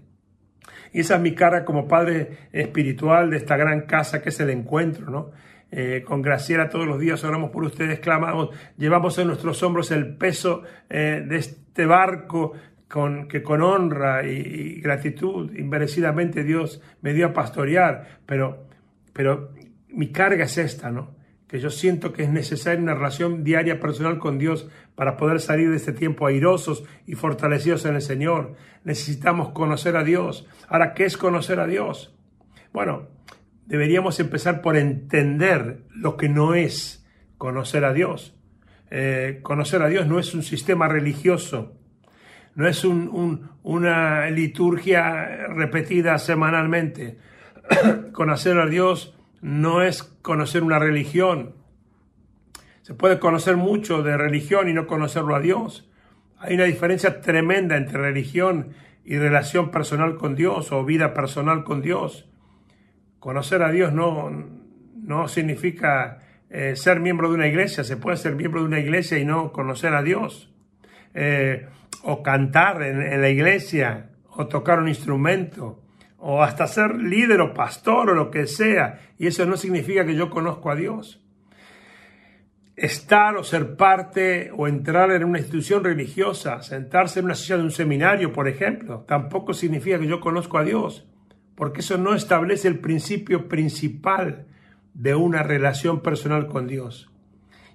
Y 0.93 1.01
esa 1.01 1.17
es 1.17 1.21
mi 1.23 1.35
cara 1.35 1.65
como 1.65 1.89
padre 1.89 2.49
espiritual 2.53 3.31
de 3.31 3.39
esta 3.39 3.57
gran 3.57 3.83
casa 3.83 4.21
que 4.21 4.29
es 4.29 4.41
el 4.41 4.51
encuentro, 4.51 5.11
¿no? 5.11 5.31
Eh, 5.75 6.05
con 6.05 6.21
Graciela 6.21 6.69
todos 6.69 6.87
los 6.87 7.01
días 7.01 7.25
oramos 7.25 7.51
por 7.51 7.65
ustedes, 7.65 7.99
clamamos, 7.99 8.51
llevamos 8.77 9.17
en 9.17 9.29
nuestros 9.29 9.63
hombros 9.63 9.91
el 9.91 10.17
peso 10.17 10.65
eh, 10.91 11.25
de 11.27 11.37
este 11.37 11.87
barco 11.87 12.53
con, 12.89 13.27
que 13.27 13.43
con 13.43 13.63
honra 13.63 14.23
y, 14.23 14.83
gratitud 14.83 15.51
inmerecidamente 15.57 16.45
Dios 16.45 16.83
me 17.01 17.15
dio 17.15 17.29
a 17.29 17.33
pastorear, 17.33 18.21
pero, 18.27 18.67
pero 19.15 19.55
mi 19.89 20.13
carga 20.13 20.45
es 20.45 20.59
esta, 20.59 20.91
¿no? 20.91 21.15
Que 21.49 21.59
yo 21.59 21.71
siento 21.71 22.13
que 22.13 22.25
es 22.25 22.29
necesaria 22.29 22.83
una 22.83 22.95
relación 22.95 23.43
diaria 23.43 23.81
personal 23.81 24.19
con 24.19 24.39
Dios 24.39 24.69
para 24.95 25.17
poder 25.17 25.41
salir 25.41 25.71
de 25.71 25.77
este 25.77 25.95
tiempo 25.95 26.27
airosos 26.27 26.85
y 27.07 27.15
fortalecidos 27.15 27.87
en 27.87 27.95
el 27.95 28.03
Señor. 28.03 28.57
Necesitamos 28.85 29.53
conocer 29.53 29.97
a 29.97 30.05
Dios. 30.05 30.47
Ahora, 30.69 30.93
¿qué 30.93 31.07
es 31.07 31.17
conocer 31.17 31.61
a 31.61 31.67
Dios? 31.67 32.15
Bueno, 32.73 33.09
deberíamos 33.73 34.21
empezar 34.21 34.61
por 34.61 34.77
entender 34.77 35.79
lo 35.89 36.19
que 36.19 36.29
no 36.29 36.53
es 36.53 37.09
conocer 37.39 37.87
a 37.87 37.95
Dios. 37.95 38.37
Eh, 38.91 39.41
conocer 39.43 39.81
a 39.81 39.89
Dios 39.89 40.07
no 40.07 40.19
es 40.19 40.35
un 40.35 40.43
sistema 40.43 40.89
religioso, 40.89 41.73
no 42.55 42.69
es 42.69 42.85
una 42.85 44.29
liturgia 44.29 45.47
repetida 45.49 46.19
semanalmente. 46.19 47.17
conocer 48.13 48.59
a 48.59 48.67
Dios 48.67 49.17
no 49.41 49.81
es 49.81 50.03
conocer 50.03 50.63
una 50.63 50.79
religión. 50.79 51.55
Se 52.83 52.93
puede 52.93 53.19
conocer 53.19 53.57
mucho 53.57 54.03
de 54.03 54.19
religión 54.19 54.69
y 54.69 54.75
no 54.75 54.87
conocerlo 54.87 55.35
a 55.35 55.41
Dios. 55.41 55.91
Hay 56.37 56.57
una 56.57 56.65
diferencia 56.65 57.23
tremenda 57.23 57.79
entre 57.79 57.97
religión 57.97 58.75
y 59.03 59.17
relación 59.17 59.71
personal 59.71 60.17
con 60.17 60.35
Dios 60.35 60.73
o 60.73 60.85
vida 60.85 61.15
personal 61.15 61.65
con 61.65 61.81
Dios. 61.81 62.29
Conocer 63.23 63.63
a 63.63 63.71
Dios 63.71 63.93
no, 63.93 64.33
no 64.97 65.29
significa 65.29 66.23
eh, 66.51 66.75
ser 66.75 66.99
miembro 66.99 67.29
de 67.29 67.37
una 67.37 67.47
iglesia. 67.47 67.85
Se 67.85 67.97
puede 67.97 68.17
ser 68.17 68.35
miembro 68.35 68.63
de 68.63 68.67
una 68.67 68.81
iglesia 68.81 69.17
y 69.17 69.25
no 69.25 69.53
conocer 69.53 69.95
a 69.95 70.03
Dios. 70.03 70.53
Eh, 71.15 71.69
o 72.03 72.21
cantar 72.21 72.83
en, 72.83 73.21
la 73.21 73.29
iglesia, 73.29 74.11
o 74.29 74.49
tocar 74.49 74.81
un 74.81 74.89
instrumento, 74.89 75.85
o 76.19 76.43
hasta 76.43 76.67
ser 76.67 76.97
líder 76.97 77.41
o 77.43 77.55
pastor 77.55 78.11
o 78.11 78.15
lo 78.15 78.29
que 78.29 78.49
sea. 78.49 78.99
Y 79.21 79.29
eso 79.29 79.47
no 79.47 79.57
significa 79.57 80.05
que 80.05 80.17
yo 80.17 80.29
conozco 80.29 80.73
a 80.73 80.75
Dios. 80.75 81.25
Estar 82.75 83.37
o 83.37 83.45
ser 83.45 83.77
parte 83.77 84.51
o 84.53 84.67
entrar 84.67 85.13
en 85.13 85.23
una 85.23 85.39
institución 85.39 85.85
religiosa, 85.85 86.61
sentarse 86.63 87.21
en 87.21 87.27
una 87.27 87.37
silla 87.37 87.59
de 87.59 87.63
un 87.63 87.71
seminario, 87.71 88.33
por 88.33 88.49
ejemplo, 88.49 89.05
tampoco 89.07 89.55
significa 89.55 90.01
que 90.01 90.09
yo 90.09 90.19
conozco 90.19 90.59
a 90.59 90.65
Dios, 90.65 91.07
porque 91.55 91.81
eso 91.81 91.99
no 91.99 92.15
establece 92.15 92.69
el 92.69 92.79
principio 92.79 93.49
principal 93.49 94.47
de 94.95 95.15
una 95.15 95.43
relación 95.43 96.01
personal 96.01 96.47
con 96.47 96.67
Dios. 96.67 97.11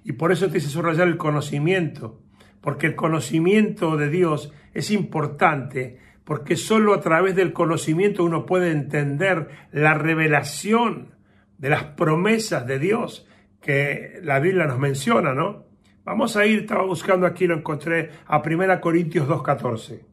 Y 0.04 0.12
por 0.12 0.32
eso 0.32 0.46
te 0.46 0.54
dice 0.54 0.68
subrayar 0.68 1.08
el 1.08 1.16
conocimiento, 1.16 2.20
porque 2.60 2.86
el 2.86 2.96
conocimiento 2.96 3.96
de 3.96 4.08
Dios 4.08 4.52
es 4.74 4.90
importante, 4.90 5.98
porque 6.24 6.56
solo 6.56 6.94
a 6.94 7.00
través 7.00 7.34
del 7.36 7.52
conocimiento 7.52 8.24
uno 8.24 8.46
puede 8.46 8.70
entender 8.70 9.48
la 9.72 9.94
revelación 9.94 11.14
de 11.58 11.70
las 11.70 11.84
promesas 11.84 12.66
de 12.66 12.78
Dios 12.78 13.26
que 13.60 14.20
la 14.22 14.38
Biblia 14.38 14.66
nos 14.66 14.78
menciona, 14.78 15.34
¿no? 15.34 15.66
Vamos 16.04 16.36
a 16.36 16.46
ir, 16.46 16.60
estaba 16.60 16.84
buscando 16.84 17.26
aquí, 17.26 17.46
lo 17.46 17.54
encontré 17.54 18.10
a 18.26 18.38
1 18.38 18.80
Corintios 18.80 19.28
2.14. 19.28 20.07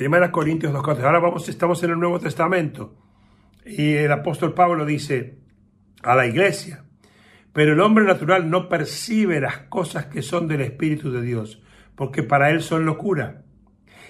1 0.00 0.32
Corintios 0.32 0.72
2.14. 0.72 1.02
Ahora 1.04 1.18
vamos, 1.18 1.48
estamos 1.50 1.82
en 1.82 1.90
el 1.90 2.00
Nuevo 2.00 2.18
Testamento. 2.18 2.96
Y 3.66 3.92
el 3.92 4.10
apóstol 4.10 4.54
Pablo 4.54 4.86
dice 4.86 5.38
a 6.02 6.14
la 6.16 6.26
iglesia, 6.26 6.84
pero 7.52 7.74
el 7.74 7.80
hombre 7.80 8.04
natural 8.04 8.48
no 8.48 8.68
percibe 8.70 9.40
las 9.40 9.58
cosas 9.58 10.06
que 10.06 10.22
son 10.22 10.48
del 10.48 10.62
Espíritu 10.62 11.12
de 11.12 11.20
Dios, 11.20 11.62
porque 11.96 12.22
para 12.22 12.50
él 12.50 12.62
son 12.62 12.86
locura. 12.86 13.42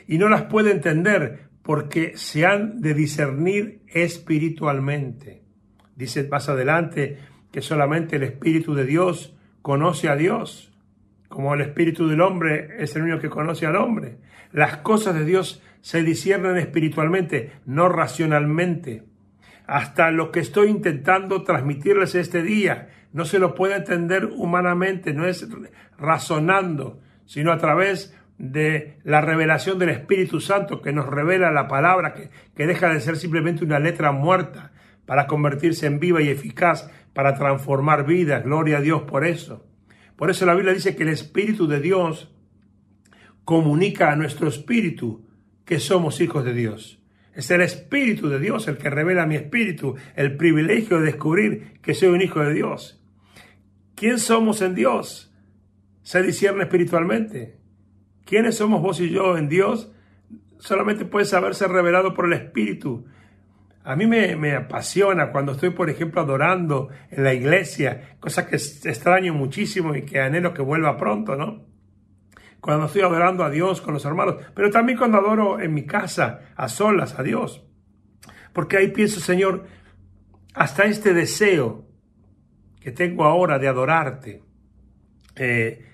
Y 0.06 0.18
no 0.18 0.28
las 0.28 0.42
puede 0.42 0.70
entender 0.70 1.48
porque 1.62 2.16
se 2.16 2.46
han 2.46 2.80
de 2.80 2.94
discernir 2.94 3.82
espiritualmente. 3.88 5.42
Dice 5.96 6.26
más 6.28 6.48
adelante 6.48 7.18
que 7.50 7.62
solamente 7.62 8.16
el 8.16 8.22
Espíritu 8.22 8.74
de 8.74 8.84
Dios 8.84 9.36
conoce 9.60 10.08
a 10.08 10.14
Dios, 10.14 10.72
como 11.28 11.54
el 11.54 11.62
Espíritu 11.62 12.06
del 12.08 12.20
hombre 12.20 12.76
es 12.78 12.94
el 12.94 13.02
único 13.02 13.18
que 13.18 13.28
conoce 13.28 13.66
al 13.66 13.76
hombre. 13.76 14.18
Las 14.52 14.78
cosas 14.78 15.14
de 15.14 15.24
Dios 15.24 15.62
se 15.80 16.02
disciernen 16.02 16.56
espiritualmente, 16.56 17.52
no 17.66 17.88
racionalmente. 17.88 19.04
Hasta 19.66 20.10
lo 20.10 20.32
que 20.32 20.40
estoy 20.40 20.68
intentando 20.68 21.42
transmitirles 21.42 22.14
este 22.14 22.42
día 22.42 22.88
no 23.12 23.24
se 23.24 23.38
lo 23.38 23.54
puede 23.54 23.76
entender 23.76 24.26
humanamente, 24.26 25.12
no 25.12 25.26
es 25.26 25.46
razonando, 25.98 27.00
sino 27.26 27.52
a 27.52 27.58
través 27.58 28.16
de 28.38 28.98
la 29.04 29.20
revelación 29.20 29.78
del 29.78 29.90
Espíritu 29.90 30.40
Santo 30.40 30.80
que 30.80 30.92
nos 30.92 31.06
revela 31.06 31.50
la 31.50 31.68
palabra, 31.68 32.14
que, 32.14 32.30
que 32.54 32.66
deja 32.66 32.88
de 32.88 33.00
ser 33.00 33.16
simplemente 33.16 33.64
una 33.64 33.78
letra 33.78 34.12
muerta 34.12 34.72
para 35.06 35.26
convertirse 35.26 35.86
en 35.86 35.98
viva 35.98 36.22
y 36.22 36.28
eficaz, 36.28 36.90
para 37.12 37.34
transformar 37.34 38.06
vidas. 38.06 38.44
Gloria 38.44 38.78
a 38.78 38.80
Dios 38.80 39.02
por 39.02 39.26
eso. 39.26 39.66
Por 40.16 40.30
eso 40.30 40.46
la 40.46 40.54
Biblia 40.54 40.72
dice 40.72 40.94
que 40.96 41.02
el 41.02 41.08
Espíritu 41.08 41.66
de 41.66 41.80
Dios 41.80 42.32
comunica 43.44 44.12
a 44.12 44.16
nuestro 44.16 44.48
espíritu 44.48 45.26
que 45.70 45.78
somos 45.78 46.20
hijos 46.20 46.44
de 46.44 46.52
Dios. 46.52 47.00
Es 47.32 47.48
el 47.52 47.60
Espíritu 47.60 48.28
de 48.28 48.40
Dios 48.40 48.66
el 48.66 48.76
que 48.76 48.90
revela 48.90 49.22
a 49.22 49.26
mi 49.26 49.36
espíritu 49.36 49.94
el 50.16 50.36
privilegio 50.36 50.98
de 50.98 51.06
descubrir 51.06 51.78
que 51.80 51.94
soy 51.94 52.08
un 52.08 52.20
hijo 52.20 52.40
de 52.40 52.52
Dios. 52.52 53.00
¿Quién 53.94 54.18
somos 54.18 54.62
en 54.62 54.74
Dios? 54.74 55.32
Se 56.02 56.24
discierne 56.24 56.64
espiritualmente. 56.64 57.60
¿Quiénes 58.24 58.56
somos 58.56 58.82
vos 58.82 58.98
y 58.98 59.10
yo 59.10 59.38
en 59.38 59.48
Dios? 59.48 59.92
Solamente 60.58 61.04
puede 61.04 61.24
saberse 61.24 61.68
revelado 61.68 62.14
por 62.14 62.24
el 62.24 62.32
Espíritu. 62.32 63.06
A 63.84 63.94
mí 63.94 64.08
me, 64.08 64.34
me, 64.34 64.56
apasiona 64.56 65.30
cuando 65.30 65.52
estoy, 65.52 65.70
por 65.70 65.88
ejemplo, 65.88 66.20
adorando 66.20 66.88
en 67.12 67.22
la 67.22 67.32
iglesia, 67.32 68.16
cosa 68.18 68.48
que 68.48 68.56
extraño 68.56 69.34
muchísimo 69.34 69.94
y 69.94 70.02
que 70.02 70.18
anhelo 70.18 70.52
que 70.52 70.62
vuelva 70.62 70.96
pronto, 70.96 71.36
¿no? 71.36 71.69
Cuando 72.60 72.86
estoy 72.86 73.02
adorando 73.02 73.44
a 73.44 73.50
Dios 73.50 73.80
con 73.80 73.94
los 73.94 74.04
hermanos, 74.04 74.36
pero 74.54 74.70
también 74.70 74.98
cuando 74.98 75.18
adoro 75.18 75.60
en 75.60 75.72
mi 75.72 75.86
casa, 75.86 76.52
a 76.56 76.68
solas, 76.68 77.18
a 77.18 77.22
Dios. 77.22 77.64
Porque 78.52 78.76
ahí 78.76 78.88
pienso, 78.88 79.20
Señor, 79.20 79.64
hasta 80.54 80.84
este 80.84 81.14
deseo 81.14 81.86
que 82.80 82.92
tengo 82.92 83.24
ahora 83.24 83.58
de 83.58 83.68
adorarte, 83.68 84.42
eh, 85.36 85.86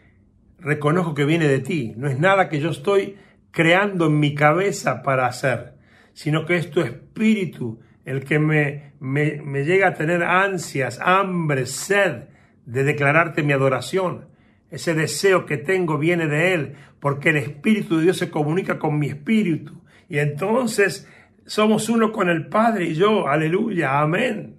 reconozco 0.58 1.14
que 1.14 1.24
viene 1.24 1.46
de 1.46 1.60
ti. 1.60 1.94
No 1.96 2.08
es 2.08 2.18
nada 2.18 2.48
que 2.48 2.60
yo 2.60 2.70
estoy 2.70 3.16
creando 3.50 4.06
en 4.06 4.18
mi 4.18 4.34
cabeza 4.34 5.02
para 5.02 5.26
hacer, 5.26 5.74
sino 6.12 6.46
que 6.46 6.56
es 6.56 6.70
tu 6.70 6.80
espíritu 6.80 7.80
el 8.04 8.24
que 8.24 8.38
me, 8.38 8.92
me, 9.00 9.42
me 9.42 9.64
llega 9.64 9.88
a 9.88 9.94
tener 9.94 10.22
ansias, 10.22 11.00
hambre, 11.02 11.66
sed 11.66 12.24
de 12.64 12.84
declararte 12.84 13.42
mi 13.42 13.52
adoración. 13.52 14.28
Ese 14.70 14.94
deseo 14.94 15.46
que 15.46 15.56
tengo 15.56 15.98
viene 15.98 16.26
de 16.26 16.54
Él, 16.54 16.76
porque 17.00 17.30
el 17.30 17.36
Espíritu 17.36 17.96
de 17.96 18.04
Dios 18.04 18.18
se 18.18 18.30
comunica 18.30 18.78
con 18.78 18.98
mi 18.98 19.06
espíritu. 19.08 19.80
Y 20.08 20.18
entonces 20.18 21.08
somos 21.46 21.88
uno 21.88 22.12
con 22.12 22.28
el 22.28 22.48
Padre 22.48 22.86
y 22.86 22.94
yo. 22.94 23.28
Aleluya, 23.28 24.00
amén. 24.00 24.56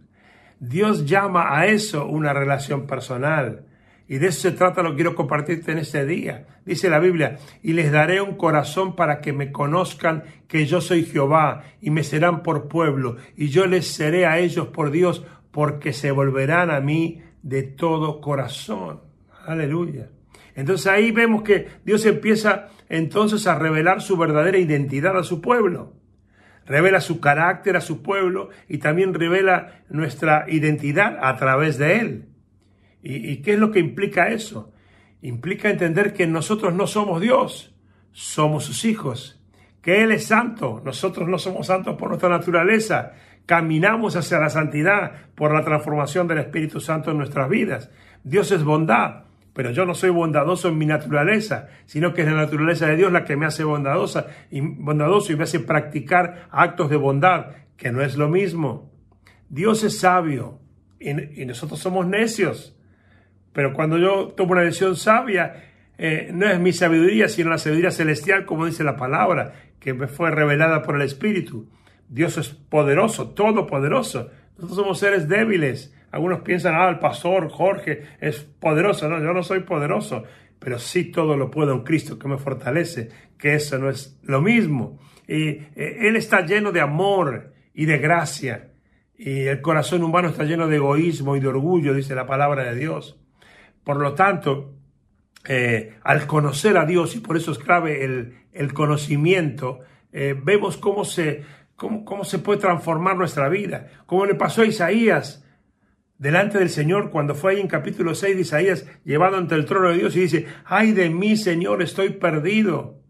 Dios 0.59 1.05
llama 1.05 1.57
a 1.57 1.67
eso 1.67 2.05
una 2.05 2.33
relación 2.33 2.87
personal. 2.87 3.65
Y 4.09 4.19
de 4.19 4.27
eso 4.27 4.41
se 4.41 4.51
trata, 4.51 4.81
lo 4.81 4.95
quiero 4.95 5.15
compartirte 5.15 5.73
en 5.73 5.79
este 5.79 6.05
día. 6.05 6.47
Dice 6.65 6.89
la 6.89 6.99
Biblia, 6.99 7.37
y 7.61 7.73
les 7.73 7.91
daré 7.91 8.21
un 8.21 8.35
corazón 8.35 8.95
para 8.95 9.19
que 9.19 9.33
me 9.33 9.51
conozcan 9.51 10.23
que 10.47 10.65
yo 10.65 10.79
soy 10.79 11.03
Jehová, 11.03 11.63
y 11.81 11.91
me 11.91 12.03
serán 12.03 12.41
por 12.41 12.69
pueblo, 12.69 13.17
y 13.35 13.49
yo 13.49 13.67
les 13.67 13.87
seré 13.87 14.25
a 14.25 14.39
ellos 14.39 14.67
por 14.67 14.91
Dios, 14.91 15.25
porque 15.51 15.91
se 15.91 16.11
volverán 16.11 16.71
a 16.71 16.79
mí 16.79 17.21
de 17.41 17.63
todo 17.63 18.21
corazón. 18.21 19.06
Aleluya. 19.47 20.09
Entonces 20.53 20.85
ahí 20.87 21.11
vemos 21.11 21.41
que 21.41 21.67
Dios 21.83 22.05
empieza 22.05 22.69
entonces 22.89 23.47
a 23.47 23.57
revelar 23.57 24.01
su 24.01 24.17
verdadera 24.17 24.59
identidad 24.59 25.17
a 25.17 25.23
su 25.23 25.41
pueblo 25.41 25.97
revela 26.67 27.01
su 27.01 27.19
carácter 27.19 27.77
a 27.77 27.81
su 27.81 28.03
pueblo 28.03 28.49
y 28.67 28.77
también 28.77 29.13
revela 29.13 29.83
nuestra 29.89 30.45
identidad 30.47 31.17
a 31.21 31.35
través 31.37 31.77
de 31.77 31.99
él. 31.99 32.29
¿Y, 33.01 33.37
qué 33.37 33.53
es 33.53 33.59
lo 33.59 33.71
que 33.71 33.79
implica 33.79 34.29
eso? 34.29 34.73
Implica 35.21 35.69
entender 35.69 36.13
que 36.13 36.27
nosotros 36.27 36.73
no 36.73 36.87
somos 36.87 37.21
Dios, 37.21 37.73
somos 38.11 38.65
sus 38.65 38.83
hijos, 38.83 39.41
que 39.81 40.03
Él 40.03 40.11
es 40.11 40.25
santo, 40.25 40.81
nosotros 40.83 41.29
no 41.29 41.37
somos 41.37 41.67
santos 41.67 41.95
por 41.95 42.09
nuestra 42.09 42.27
naturaleza, 42.27 43.13
caminamos 43.45 44.17
hacia 44.17 44.39
la 44.39 44.49
santidad 44.49 45.29
por 45.35 45.53
la 45.53 45.63
transformación 45.63 46.27
del 46.27 46.39
Espíritu 46.39 46.81
Santo 46.81 47.11
en 47.11 47.17
nuestras 47.17 47.47
vidas. 47.47 47.89
Dios 48.23 48.51
es 48.51 48.63
bondad, 48.63 49.26
pero 49.57 49.71
yo 49.71 49.87
no 49.87 49.95
soy 49.95 50.11
bondadoso 50.11 50.67
en 50.67 50.77
mi 50.77 50.85
naturaleza, 50.85 51.67
sino 51.87 52.13
que 52.13 52.21
es 52.21 52.27
la 52.27 52.35
naturaleza 52.35 52.85
de 52.85 52.95
Dios 52.95 53.11
la 53.11 53.25
que 53.25 53.35
me 53.35 53.47
hace 53.47 53.63
bondadosa 53.63 54.27
y 54.51 54.61
bondadoso 54.61 55.33
y 55.33 55.35
me 55.35 55.45
hace 55.45 55.59
practicar 55.59 56.47
actos 56.51 56.91
de 56.91 56.95
bondad, 56.95 57.55
que 57.75 57.91
no 57.91 58.03
es 58.03 58.17
lo 58.17 58.29
mismo. 58.29 58.93
Dios 59.49 59.83
es 59.83 59.97
sabio 59.97 60.59
y, 60.99 61.11
nosotros 61.45 61.79
somos 61.79 62.05
necios. 62.05 62.77
Pero 63.51 63.73
cuando 63.73 63.97
yo 63.97 64.27
tomo 64.27 64.51
una 64.51 64.61
decisión 64.61 64.95
sabia, 64.95 65.71
eh, 65.97 66.29
no 66.31 66.47
es 66.47 66.59
mi 66.59 66.71
sabiduría, 66.71 67.27
sino 67.27 67.49
la 67.49 67.57
sabiduría 67.57 67.89
celestial, 67.89 68.45
como 68.45 68.67
dice 68.67 68.83
la 68.83 68.95
palabra, 68.95 69.53
que 69.79 69.95
me 69.95 70.05
fue 70.05 70.29
revelada 70.29 70.83
por 70.83 70.97
el 70.97 71.01
Espíritu. 71.01 71.67
Dios 72.09 72.37
es 72.37 72.49
poderoso, 72.49 73.29
todopoderoso. 73.29 74.29
Nosotros 74.55 74.77
somos 74.77 74.99
seres 74.99 75.27
débiles 75.27 75.96
algunos 76.17 76.39
piensan, 76.39 76.73
ah, 76.73 76.89
el 76.89 76.97
pastor 76.97 77.47
Jorge 77.47 78.01
es 78.19 78.39
poderoso. 78.39 79.07
No, 79.07 79.19
yo 79.19 79.33
no 79.33 79.43
soy 79.43 79.59
poderoso, 79.59 80.23
pero 80.57 80.79
sí 80.79 81.11
todo 81.11 81.37
lo 81.37 81.51
puedo 81.51 81.71
en 81.71 81.83
Cristo 81.83 82.17
que 82.17 82.27
me 82.27 82.39
fortalece, 82.39 83.09
que 83.37 83.53
eso 83.53 83.77
no 83.77 83.87
es 83.87 84.19
lo 84.23 84.41
mismo. 84.41 84.97
Y 85.27 85.49
eh, 85.75 86.07
Él 86.07 86.15
está 86.15 86.43
lleno 86.43 86.71
de 86.71 86.81
amor 86.81 87.53
y 87.75 87.85
de 87.85 87.99
gracia. 87.99 88.71
Y 89.15 89.41
el 89.41 89.61
corazón 89.61 90.01
humano 90.01 90.29
está 90.29 90.43
lleno 90.43 90.67
de 90.67 90.77
egoísmo 90.77 91.35
y 91.35 91.39
de 91.39 91.49
orgullo, 91.49 91.93
dice 91.93 92.15
la 92.15 92.25
palabra 92.25 92.63
de 92.63 92.75
Dios. 92.75 93.19
Por 93.83 93.97
lo 93.97 94.15
tanto, 94.15 94.73
eh, 95.47 95.97
al 96.01 96.25
conocer 96.25 96.77
a 96.77 96.85
Dios, 96.87 97.15
y 97.15 97.19
por 97.19 97.37
eso 97.37 97.51
es 97.51 97.59
clave 97.59 98.03
el, 98.53 98.73
conocimiento, 98.73 99.81
eh, 100.11 100.35
vemos 100.35 100.77
cómo 100.77 101.05
se, 101.05 101.43
cómo, 101.75 102.03
cómo 102.03 102.23
se 102.23 102.39
puede 102.39 102.59
transformar 102.59 103.17
nuestra 103.17 103.49
vida. 103.49 103.91
Como 104.07 104.25
le 104.25 104.33
pasó 104.33 104.63
a 104.63 104.65
Isaías 104.65 105.43
delante 106.17 106.57
del 106.57 106.69
Señor 106.69 107.11
cuando 107.11 107.35
fue 107.35 107.53
ahí 107.53 107.61
en 107.61 107.67
capítulo 107.67 108.15
6 108.15 108.35
de 108.35 108.41
Isaías, 108.41 108.85
llevado 109.03 109.37
ante 109.37 109.55
el 109.55 109.65
trono 109.65 109.89
de 109.89 109.97
Dios 109.97 110.15
y 110.15 110.21
dice, 110.21 110.47
ay 110.65 110.91
de 110.91 111.09
mí, 111.09 111.37
Señor, 111.37 111.81
estoy 111.81 112.09
perdido. 112.09 113.01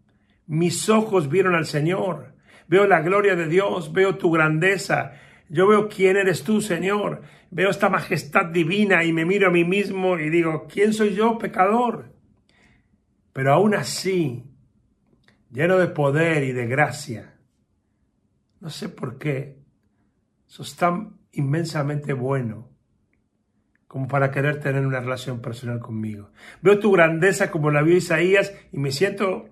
Mis 0.46 0.88
ojos 0.88 1.28
vieron 1.28 1.54
al 1.54 1.66
Señor. 1.66 2.34
Veo 2.66 2.86
la 2.86 3.00
gloria 3.00 3.34
de 3.34 3.48
Dios, 3.48 3.92
veo 3.92 4.16
tu 4.16 4.30
grandeza. 4.30 5.12
Yo 5.48 5.66
veo 5.66 5.88
quién 5.88 6.16
eres 6.16 6.42
tú, 6.44 6.60
Señor. 6.60 7.22
Veo 7.50 7.70
esta 7.70 7.88
majestad 7.88 8.46
divina 8.46 9.04
y 9.04 9.12
me 9.12 9.24
miro 9.24 9.48
a 9.48 9.52
mí 9.52 9.64
mismo 9.64 10.18
y 10.18 10.28
digo, 10.28 10.66
¿quién 10.70 10.92
soy 10.92 11.14
yo, 11.14 11.38
pecador? 11.38 12.12
Pero 13.32 13.54
aún 13.54 13.74
así, 13.74 14.44
lleno 15.50 15.78
de 15.78 15.88
poder 15.88 16.44
y 16.44 16.52
de 16.52 16.66
gracia, 16.66 17.38
no 18.60 18.68
sé 18.68 18.90
por 18.90 19.16
qué, 19.16 19.62
sos 20.46 20.76
tan 20.76 21.18
inmensamente 21.32 22.12
bueno 22.12 22.77
como 23.88 24.06
para 24.06 24.30
querer 24.30 24.60
tener 24.60 24.86
una 24.86 25.00
relación 25.00 25.40
personal 25.40 25.80
conmigo. 25.80 26.30
Veo 26.60 26.78
tu 26.78 26.92
grandeza 26.92 27.50
como 27.50 27.70
la 27.70 27.82
vio 27.82 27.96
Isaías 27.96 28.54
y 28.70 28.78
me 28.78 28.92
siento 28.92 29.48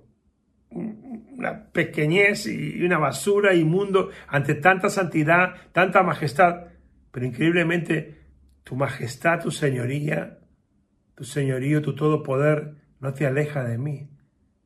una 0.71 1.71
pequeñez 1.73 2.47
y 2.47 2.85
una 2.85 2.99
basura 2.99 3.55
inmundo 3.55 4.11
ante 4.29 4.55
tanta 4.55 4.91
santidad, 4.91 5.55
tanta 5.73 6.03
majestad. 6.03 6.67
Pero 7.11 7.27
increíblemente, 7.27 8.27
tu 8.63 8.77
majestad, 8.77 9.41
tu 9.41 9.51
señoría, 9.51 10.39
tu 11.15 11.25
señorío, 11.25 11.81
tu 11.81 11.95
todo 11.95 12.23
poder 12.23 12.75
no 13.01 13.15
te 13.15 13.27
aleja 13.27 13.65
de 13.65 13.79
mí, 13.79 14.11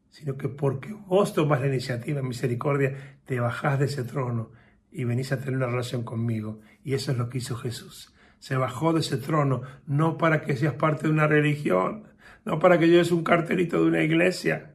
sino 0.09 0.37
que 0.37 0.49
porque 0.49 0.93
vos 0.93 1.33
tomas 1.33 1.61
la 1.61 1.69
iniciativa, 1.69 2.23
misericordia, 2.23 3.21
te 3.25 3.39
bajás 3.39 3.79
de 3.79 3.85
ese 3.85 4.03
trono 4.03 4.51
y 4.91 5.05
venís 5.05 5.31
a 5.31 5.39
tener 5.39 5.57
una 5.57 5.67
relación 5.67 6.03
conmigo. 6.03 6.61
Y 6.83 6.95
eso 6.95 7.13
es 7.13 7.19
lo 7.19 7.29
que 7.29 7.39
hizo 7.39 7.55
Jesús. 7.55 8.13
Se 8.41 8.57
bajó 8.57 8.93
de 8.93 9.01
ese 9.01 9.17
trono, 9.17 9.63
no 9.87 10.19
para 10.19 10.43
que 10.43 10.57
seas 10.57 10.75
parte 10.75 11.07
de 11.07 11.13
una 11.13 11.29
religión, 11.29 12.09
no 12.45 12.59
para 12.59 12.79
que 12.79 12.89
lleves 12.89 13.13
un 13.13 13.23
cartelito 13.23 13.81
de 13.81 13.89
una 13.89 14.03
iglesia. 14.03 14.75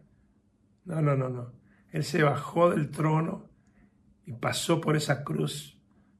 No, 0.86 1.02
no, 1.02 1.18
no, 1.18 1.28
no. 1.28 1.52
Él 1.92 2.06
se 2.06 2.24
bajó 2.24 2.70
del 2.70 2.90
trono 2.90 3.50
y 4.26 4.32
pasó 4.32 4.80
por 4.80 4.96
esa 4.96 5.24
cruz 5.24 5.78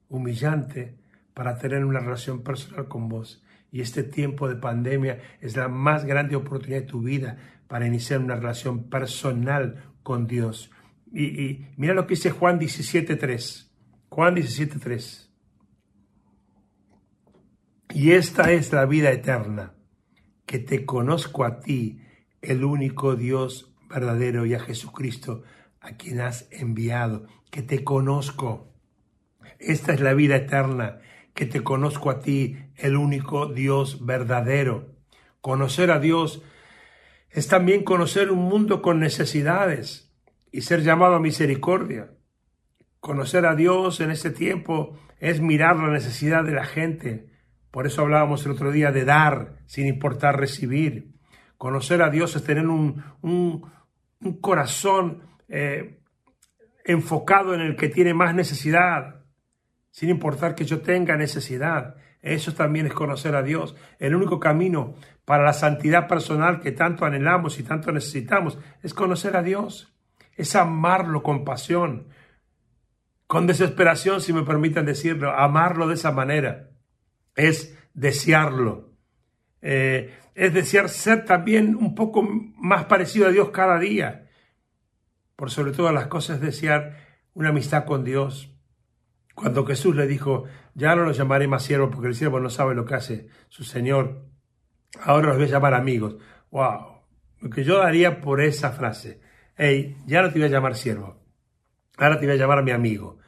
humillante 0.08 0.98
para 1.34 1.58
tener 1.58 1.84
una 1.84 2.00
relación 2.00 2.42
personal 2.42 2.88
con 2.88 3.08
vos. 3.08 3.44
Y 3.70 3.80
este 3.80 4.02
tiempo 4.02 4.48
de 4.48 4.56
pandemia 4.56 5.20
es 5.40 5.56
la 5.56 5.68
más 5.68 6.04
grande 6.04 6.36
oportunidad 6.36 6.80
de 6.80 6.86
tu 6.86 7.02
vida 7.02 7.36
para 7.68 7.86
iniciar 7.86 8.20
una 8.20 8.36
relación 8.36 8.84
personal 8.84 9.92
con 10.02 10.26
Dios. 10.26 10.70
Y, 11.12 11.66
mira 11.76 11.94
lo 11.94 12.06
que 12.06 12.14
dice 12.14 12.30
Juan 12.30 12.58
17.3. 12.58 13.68
Juan 14.08 14.36
17.3. 14.36 15.25
Y 17.98 18.12
esta 18.12 18.52
es 18.52 18.74
la 18.74 18.84
vida 18.84 19.10
eterna, 19.10 19.72
que 20.44 20.58
te 20.58 20.84
conozco 20.84 21.46
a 21.46 21.60
ti, 21.60 22.02
el 22.42 22.62
único 22.62 23.16
Dios 23.16 23.74
verdadero, 23.88 24.44
y 24.44 24.52
a 24.52 24.60
Jesucristo, 24.60 25.44
a 25.80 25.92
quien 25.96 26.20
has 26.20 26.46
enviado, 26.50 27.26
que 27.50 27.62
te 27.62 27.84
conozco. 27.84 28.70
Esta 29.58 29.94
es 29.94 30.02
la 30.02 30.12
vida 30.12 30.36
eterna, 30.36 30.98
que 31.32 31.46
te 31.46 31.64
conozco 31.64 32.10
a 32.10 32.20
ti, 32.20 32.58
el 32.76 32.98
único 32.98 33.46
Dios 33.46 34.04
verdadero. 34.04 34.94
Conocer 35.40 35.90
a 35.90 35.98
Dios 35.98 36.42
es 37.30 37.48
también 37.48 37.82
conocer 37.82 38.30
un 38.30 38.40
mundo 38.40 38.82
con 38.82 39.00
necesidades 39.00 40.14
y 40.52 40.60
ser 40.60 40.82
llamado 40.82 41.14
a 41.14 41.20
misericordia. 41.20 42.10
Conocer 43.00 43.46
a 43.46 43.54
Dios 43.54 44.00
en 44.00 44.10
este 44.10 44.28
tiempo 44.28 44.98
es 45.18 45.40
mirar 45.40 45.76
la 45.76 45.88
necesidad 45.88 46.44
de 46.44 46.52
la 46.52 46.66
gente. 46.66 47.35
Por 47.70 47.86
eso 47.86 48.02
hablábamos 48.02 48.44
el 48.46 48.52
otro 48.52 48.72
día 48.72 48.92
de 48.92 49.04
dar 49.04 49.58
sin 49.66 49.86
importar 49.86 50.38
recibir. 50.38 51.12
Conocer 51.58 52.02
a 52.02 52.10
Dios 52.10 52.36
es 52.36 52.44
tener 52.44 52.66
un, 52.66 53.02
un, 53.22 53.70
corazón 54.40 55.22
eh, 55.48 56.00
enfocado 56.84 57.54
en 57.54 57.60
el 57.60 57.76
que 57.76 57.88
tiene 57.88 58.14
más 58.14 58.34
necesidad, 58.34 59.24
sin 59.90 60.10
importar 60.10 60.54
que 60.54 60.64
yo 60.64 60.80
tenga 60.80 61.16
necesidad. 61.16 61.96
Eso 62.20 62.54
también 62.54 62.86
es 62.86 62.92
conocer 62.92 63.36
a 63.36 63.42
Dios. 63.42 63.76
El 63.98 64.14
único 64.14 64.40
camino 64.40 64.94
para 65.24 65.44
la 65.44 65.52
santidad 65.52 66.08
personal 66.08 66.60
que 66.60 66.72
tanto 66.72 67.04
anhelamos 67.04 67.58
y 67.58 67.62
tanto 67.62 67.92
necesitamos 67.92 68.58
es 68.82 68.94
conocer 68.94 69.36
a 69.36 69.42
Dios, 69.42 69.94
es 70.36 70.54
amarlo 70.56 71.22
con 71.22 71.44
pasión, 71.44 72.08
con 73.26 73.46
desesperación, 73.46 74.20
si 74.20 74.32
me 74.32 74.44
permiten 74.44 74.86
decirlo, 74.86 75.32
amarlo 75.32 75.88
de 75.88 75.94
esa 75.94 76.12
manera, 76.12 76.70
es 77.36 77.78
desearlo. 77.94 78.90
Eh, 79.62 80.12
es 80.34 80.52
desear 80.52 80.88
ser 80.88 81.24
también 81.24 81.76
un 81.76 81.94
poco 81.94 82.22
más 82.22 82.86
parecido 82.86 83.28
a 83.28 83.30
Dios 83.30 83.50
cada 83.50 83.78
día. 83.78 84.28
Por 85.36 85.50
sobre 85.50 85.72
todas 85.72 85.94
las 85.94 86.08
cosas, 86.08 86.40
desear 86.40 86.96
una 87.34 87.50
amistad 87.50 87.84
con 87.84 88.04
Dios, 88.04 88.56
cuando 89.34 89.66
Jesús 89.66 89.94
le 89.94 90.06
dijo, 90.06 90.44
ya 90.74 90.96
no 90.96 91.04
los 91.04 91.18
llamaré 91.18 91.46
más 91.46 91.62
siervos 91.62 91.90
porque 91.92 92.08
el 92.08 92.14
siervo 92.14 92.40
no 92.40 92.48
sabe 92.48 92.74
lo 92.74 92.86
que 92.86 92.94
hace 92.94 93.28
su 93.48 93.64
Señor, 93.64 94.24
ahora 95.02 95.28
los 95.28 95.36
voy 95.36 95.44
a 95.44 95.50
llamar 95.50 95.74
amigos. 95.74 96.16
¡Wow! 96.50 97.02
Lo 97.40 97.50
que 97.50 97.62
yo 97.62 97.78
daría 97.78 98.22
por 98.22 98.40
esa 98.40 98.72
frase. 98.72 99.20
Hey, 99.54 99.98
ya 100.06 100.22
no 100.22 100.32
te 100.32 100.38
voy 100.38 100.48
a 100.48 100.50
llamar 100.50 100.74
siervo, 100.74 101.22
ahora 101.98 102.18
te 102.18 102.24
voy 102.24 102.34
a 102.34 102.38
llamar 102.38 102.64
mi 102.64 102.70
amigo. 102.70 103.18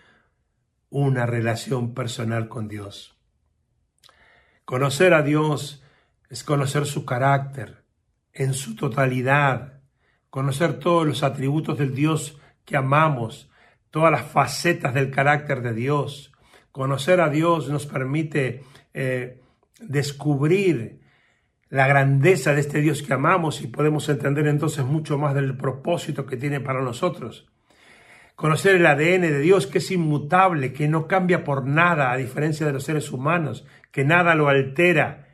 Una 0.89 1.27
relación 1.27 1.93
personal 1.93 2.49
con 2.49 2.69
Dios. 2.69 3.18
Conocer 4.69 5.15
a 5.15 5.23
Dios 5.23 5.83
es 6.29 6.45
conocer 6.45 6.85
su 6.85 7.07
carácter 7.07 7.85
en 8.35 8.53
su 8.53 8.77
totalidad, 8.77 9.81
conocer 10.29 10.79
todos 10.79 11.07
los 11.07 11.23
atributos 11.23 11.79
del 11.79 11.95
Dios 11.95 12.39
que 12.67 12.77
amamos, 12.77 13.51
todas 13.91 14.13
las 14.13 14.31
facetas 14.31 14.93
del 14.93 15.11
carácter 15.11 15.63
de 15.63 15.73
Dios. 15.73 16.33
Conocer 16.71 17.23
a 17.23 17.31
Dios 17.31 17.71
nos 17.71 17.87
permite 17.87 18.63
eh, 18.93 19.41
descubrir 19.81 21.01
la 21.71 21.89
grandeza 21.89 22.53
de 22.53 22.61
este 22.61 22.83
Dios 22.83 23.01
que 23.01 23.15
amamos 23.15 23.63
y 23.63 23.69
podemos 23.69 24.07
entender 24.11 24.47
entonces 24.49 24.85
mucho 24.85 25.17
más 25.17 25.35
del 25.35 25.57
propósito 25.57 26.27
que 26.27 26.37
tiene 26.37 26.61
para 26.61 26.83
nosotros. 26.83 27.47
Conocer 28.39 28.77
el 28.77 28.87
ADN 28.87 29.23
de 29.23 29.41
Dios 29.41 29.67
que 29.67 29.79
es 29.79 29.91
inmutable, 29.91 30.73
que 30.73 30.87
no 30.87 31.09
cambia 31.09 31.43
por 31.43 31.67
nada 31.67 32.13
a 32.13 32.17
diferencia 32.17 32.65
de 32.65 32.73
los 32.73 32.85
seres 32.85 33.11
humanos, 33.11 33.67
que 33.91 34.05
nada 34.05 34.37
lo 34.37 34.47
altera. 34.47 35.27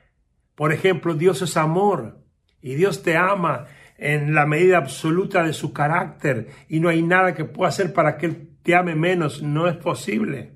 Por 0.55 0.73
ejemplo, 0.73 1.13
Dios 1.13 1.43
es 1.43 1.59
amor 1.59 2.25
y 2.63 2.77
Dios 2.77 3.03
te 3.03 3.19
ama 3.19 3.67
en 3.99 4.33
la 4.33 4.47
medida 4.47 4.79
absoluta 4.79 5.43
de 5.43 5.53
su 5.53 5.75
carácter 5.75 6.49
y 6.67 6.81
no 6.81 6.89
hay 6.89 7.03
nada 7.03 7.35
que 7.35 7.45
pueda 7.45 7.69
hacer 7.69 7.93
para 7.93 8.17
que 8.17 8.25
Él 8.25 8.49
te 8.63 8.75
ame 8.75 8.95
menos. 8.95 9.43
No 9.43 9.69
es 9.69 9.77
posible. 9.77 10.55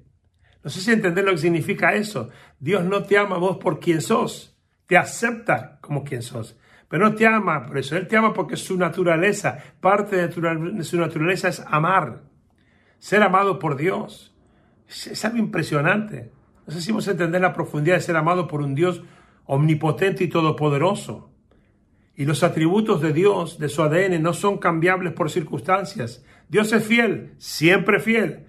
No 0.64 0.70
sé 0.70 0.80
si 0.80 0.90
entender 0.90 1.26
lo 1.26 1.32
que 1.32 1.36
significa 1.36 1.92
eso. 1.92 2.30
Dios 2.58 2.82
no 2.82 3.02
te 3.02 3.18
ama 3.18 3.36
vos 3.36 3.58
por 3.58 3.78
quien 3.78 4.00
sos. 4.00 4.58
Te 4.86 4.96
acepta 4.96 5.78
como 5.82 6.02
quien 6.02 6.22
sos. 6.22 6.58
Pero 6.88 7.10
no 7.10 7.14
te 7.14 7.26
ama 7.26 7.66
por 7.66 7.76
eso. 7.76 7.94
Él 7.94 8.08
te 8.08 8.16
ama 8.16 8.32
porque 8.32 8.56
su 8.56 8.78
naturaleza, 8.78 9.58
parte 9.82 10.16
de 10.16 10.82
su 10.82 10.96
naturaleza 10.96 11.48
es 11.48 11.62
amar. 11.66 12.26
Ser 12.98 13.22
amado 13.22 13.58
por 13.58 13.76
Dios. 13.76 14.34
Es 14.88 15.24
algo 15.24 15.38
impresionante. 15.38 16.30
No 16.66 16.72
sé 16.72 16.80
si 16.80 16.90
vamos 16.90 17.08
a 17.08 17.12
entender 17.12 17.40
la 17.40 17.52
profundidad 17.52 17.96
de 17.96 18.02
ser 18.02 18.16
amado 18.16 18.46
por 18.46 18.60
un 18.60 18.74
Dios 18.74 19.02
omnipotente 19.46 20.24
y 20.24 20.28
todopoderoso. 20.28 21.30
Y 22.14 22.24
los 22.24 22.42
atributos 22.42 23.00
de 23.00 23.12
Dios, 23.12 23.58
de 23.58 23.68
su 23.68 23.82
ADN, 23.82 24.20
no 24.20 24.32
son 24.32 24.58
cambiables 24.58 25.12
por 25.12 25.30
circunstancias. 25.30 26.24
Dios 26.48 26.72
es 26.72 26.84
fiel, 26.84 27.32
siempre 27.38 28.00
fiel. 28.00 28.46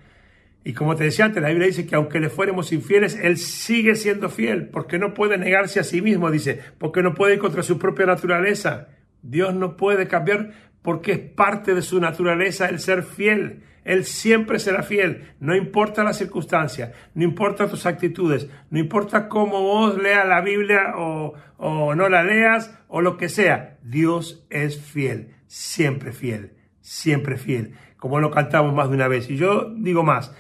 Y 0.64 0.74
como 0.74 0.96
te 0.96 1.06
decía 1.06 1.26
antes, 1.26 1.42
la 1.42 1.50
Biblia 1.50 1.68
dice 1.68 1.86
que 1.86 1.96
aunque 1.96 2.20
le 2.20 2.30
fuéramos 2.30 2.72
infieles, 2.74 3.16
Él 3.16 3.38
sigue 3.38 3.96
siendo 3.96 4.30
fiel, 4.30 4.68
porque 4.68 5.00
no 5.00 5.14
puede 5.14 5.38
negarse 5.38 5.80
a 5.80 5.84
sí 5.84 6.02
mismo, 6.02 6.32
dice, 6.32 6.60
porque 6.78 7.02
no 7.02 7.14
puede 7.14 7.36
ir 7.36 7.40
contra 7.40 7.64
su 7.64 7.78
propia 7.78 8.06
naturaleza. 8.06 8.90
Dios 9.22 9.54
no 9.54 9.78
puede 9.78 10.08
cambiar 10.08 10.52
porque 10.82 11.12
es 11.14 11.20
parte 11.20 11.76
de 11.76 11.82
su 11.82 12.00
naturaleza 12.00 12.68
el 12.68 12.80
ser 12.80 13.04
fiel. 13.04 13.64
Él 13.89 14.06
siempre 14.06 14.60
será 14.60 14.84
fiel, 14.84 15.34
no 15.39 15.56
importa 15.56 16.04
la 16.04 16.13
circunstancia, 16.13 16.91
no 17.15 17.23
importa 17.23 17.67
tus 17.67 17.88
actitudes, 17.88 18.47
no 18.69 18.78
importa 18.78 19.28
cómo 19.28 19.63
vos 19.63 19.97
leas 19.97 20.28
la 20.28 20.41
Biblia 20.41 20.93
o, 20.95 21.34
no 21.58 22.08
la 22.08 22.21
leas 22.21 22.78
o 22.88 23.02
lo 23.02 23.17
que 23.17 23.30
sea. 23.30 23.80
Dios 23.82 24.45
es 24.52 24.80
fiel, 24.80 25.34
siempre 25.47 26.12
fiel, 26.12 26.54
siempre 26.82 27.38
fiel, 27.38 27.73
como 27.97 28.19
lo 28.19 28.30
cantamos 28.30 28.75
más 28.75 28.89
de 28.89 28.95
una 28.95 29.08
vez. 29.08 29.28
Y 29.28 29.38
yo 29.38 29.73
digo 29.75 30.04
más, 30.04 30.36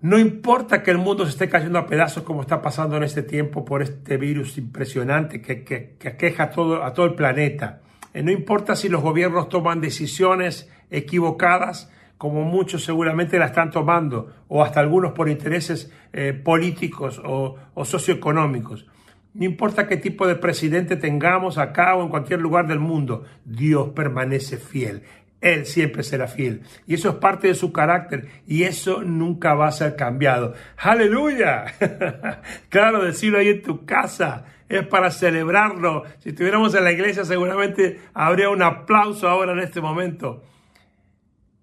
No 0.00 0.18
importa 0.18 0.82
que 0.82 0.90
el 0.90 0.96
mundo 0.96 1.26
se 1.26 1.32
esté 1.32 1.50
cayendo 1.50 1.78
a 1.78 1.84
pedazos 1.84 2.22
como 2.22 2.40
está 2.40 2.62
pasando 2.62 2.96
en 2.96 3.02
este 3.02 3.22
tiempo 3.22 3.66
por 3.66 3.82
este 3.82 4.16
virus 4.16 4.56
impresionante 4.56 5.42
que 5.42 5.98
aqueja 6.08 6.44
a 6.44 6.50
todo, 6.50 6.82
a 6.82 6.94
todo 6.94 7.04
el 7.04 7.14
planeta. 7.14 7.82
Eh, 8.14 8.22
no 8.22 8.30
importa 8.30 8.74
si 8.74 8.88
los 8.88 9.02
gobiernos 9.02 9.50
toman 9.50 9.82
decisiones 9.82 10.72
equivocadas, 10.88 11.92
como 12.18 12.42
muchos 12.42 12.84
seguramente 12.84 13.38
la 13.38 13.46
están 13.46 13.70
tomando, 13.70 14.32
o 14.48 14.62
hasta 14.62 14.80
algunos 14.80 15.12
por 15.12 15.28
intereses 15.28 15.90
eh, 16.12 16.32
políticos 16.32 17.20
o, 17.24 17.56
o 17.74 17.84
socioeconómicos. 17.84 18.86
No 19.34 19.44
importa 19.44 19.86
qué 19.86 19.96
tipo 19.96 20.26
de 20.26 20.34
presidente 20.34 20.96
tengamos 20.96 21.58
acá 21.58 21.94
o 21.94 22.02
en 22.02 22.08
cualquier 22.08 22.40
lugar 22.40 22.66
del 22.66 22.80
mundo, 22.80 23.24
Dios 23.44 23.90
permanece 23.90 24.56
fiel. 24.56 25.04
Él 25.40 25.66
siempre 25.66 26.02
será 26.02 26.26
fiel. 26.26 26.62
Y 26.86 26.94
eso 26.94 27.10
es 27.10 27.14
parte 27.16 27.46
de 27.46 27.54
su 27.54 27.72
carácter 27.72 28.28
y 28.46 28.64
eso 28.64 29.02
nunca 29.02 29.54
va 29.54 29.68
a 29.68 29.72
ser 29.72 29.94
cambiado. 29.94 30.54
Aleluya. 30.76 31.66
claro, 32.68 33.04
decirlo 33.04 33.38
ahí 33.38 33.48
en 33.48 33.62
tu 33.62 33.84
casa 33.84 34.44
es 34.68 34.84
para 34.86 35.10
celebrarlo. 35.10 36.04
Si 36.18 36.30
estuviéramos 36.30 36.74
en 36.74 36.84
la 36.84 36.92
iglesia 36.92 37.24
seguramente 37.24 38.00
habría 38.14 38.50
un 38.50 38.62
aplauso 38.62 39.28
ahora 39.28 39.52
en 39.52 39.60
este 39.60 39.80
momento. 39.80 40.42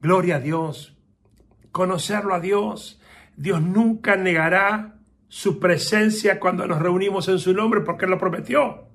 Gloria 0.05 0.35
a 0.35 0.39
Dios. 0.39 0.95
Conocerlo 1.71 2.35
a 2.35 2.39
Dios. 2.39 3.01
Dios 3.37 3.63
nunca 3.63 4.15
negará 4.15 4.99
su 5.29 5.59
presencia 5.59 6.39
cuando 6.39 6.67
nos 6.67 6.79
reunimos 6.79 7.27
en 7.27 7.39
su 7.39 7.55
nombre 7.55 7.81
porque 7.81 8.05
Él 8.05 8.11
lo 8.11 8.19
prometió. 8.19 8.87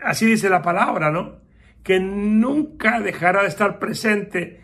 Así 0.00 0.26
dice 0.26 0.48
la 0.48 0.62
palabra, 0.62 1.10
¿no? 1.10 1.40
Que 1.82 1.98
nunca 1.98 3.00
dejará 3.00 3.42
de 3.42 3.48
estar 3.48 3.80
presente. 3.80 4.60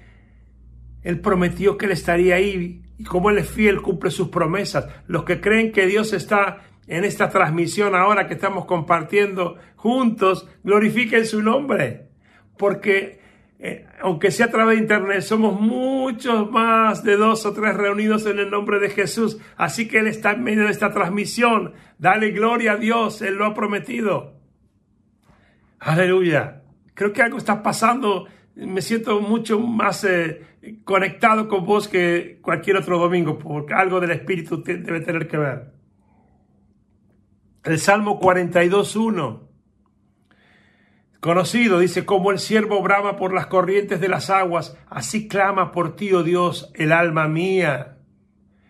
Él 1.02 1.18
prometió 1.18 1.76
que 1.76 1.86
Él 1.86 1.90
estaría 1.90 2.36
ahí 2.36 2.84
y 2.96 3.02
como 3.02 3.30
Él 3.30 3.38
es 3.38 3.50
fiel, 3.50 3.82
cumple 3.82 4.12
sus 4.12 4.28
promesas. 4.28 4.86
Los 5.08 5.24
que 5.24 5.40
creen 5.40 5.72
que 5.72 5.86
Dios 5.86 6.12
está 6.12 6.60
en 6.86 7.02
esta 7.02 7.30
transmisión 7.30 7.96
ahora 7.96 8.28
que 8.28 8.34
estamos 8.34 8.66
compartiendo 8.66 9.56
juntos, 9.74 10.48
glorifiquen 10.62 11.26
su 11.26 11.42
nombre. 11.42 12.10
Porque 12.56 13.23
eh, 13.66 13.86
aunque 14.02 14.30
sea 14.30 14.44
a 14.46 14.50
través 14.50 14.76
de 14.76 14.82
internet, 14.82 15.22
somos 15.22 15.58
muchos 15.58 16.50
más 16.50 17.02
de 17.02 17.16
dos 17.16 17.46
o 17.46 17.54
tres 17.54 17.74
reunidos 17.74 18.26
en 18.26 18.38
el 18.38 18.50
nombre 18.50 18.78
de 18.78 18.90
Jesús. 18.90 19.38
Así 19.56 19.88
que 19.88 20.00
Él 20.00 20.06
está 20.06 20.32
en 20.32 20.44
medio 20.44 20.64
de 20.64 20.70
esta 20.70 20.92
transmisión. 20.92 21.72
Dale 21.98 22.30
gloria 22.32 22.72
a 22.72 22.76
Dios, 22.76 23.22
Él 23.22 23.36
lo 23.36 23.46
ha 23.46 23.54
prometido. 23.54 24.34
Aleluya. 25.78 26.60
Creo 26.92 27.14
que 27.14 27.22
algo 27.22 27.38
está 27.38 27.62
pasando. 27.62 28.26
Me 28.54 28.82
siento 28.82 29.18
mucho 29.22 29.58
más 29.58 30.04
eh, 30.04 30.42
conectado 30.84 31.48
con 31.48 31.64
vos 31.64 31.88
que 31.88 32.40
cualquier 32.42 32.76
otro 32.76 32.98
domingo, 32.98 33.38
porque 33.38 33.72
algo 33.72 33.98
del 33.98 34.10
Espíritu 34.10 34.62
debe 34.62 35.00
tener 35.00 35.26
que 35.26 35.38
ver. 35.38 35.72
El 37.64 37.78
Salmo 37.78 38.20
42.1 38.20 39.43
Conocido, 41.24 41.78
dice, 41.78 42.04
como 42.04 42.32
el 42.32 42.38
siervo 42.38 42.82
brama 42.82 43.16
por 43.16 43.32
las 43.32 43.46
corrientes 43.46 43.98
de 43.98 44.10
las 44.10 44.28
aguas, 44.28 44.76
así 44.90 45.26
clama 45.26 45.72
por 45.72 45.96
ti, 45.96 46.12
oh 46.12 46.22
Dios, 46.22 46.70
el 46.74 46.92
alma 46.92 47.28
mía. 47.28 47.96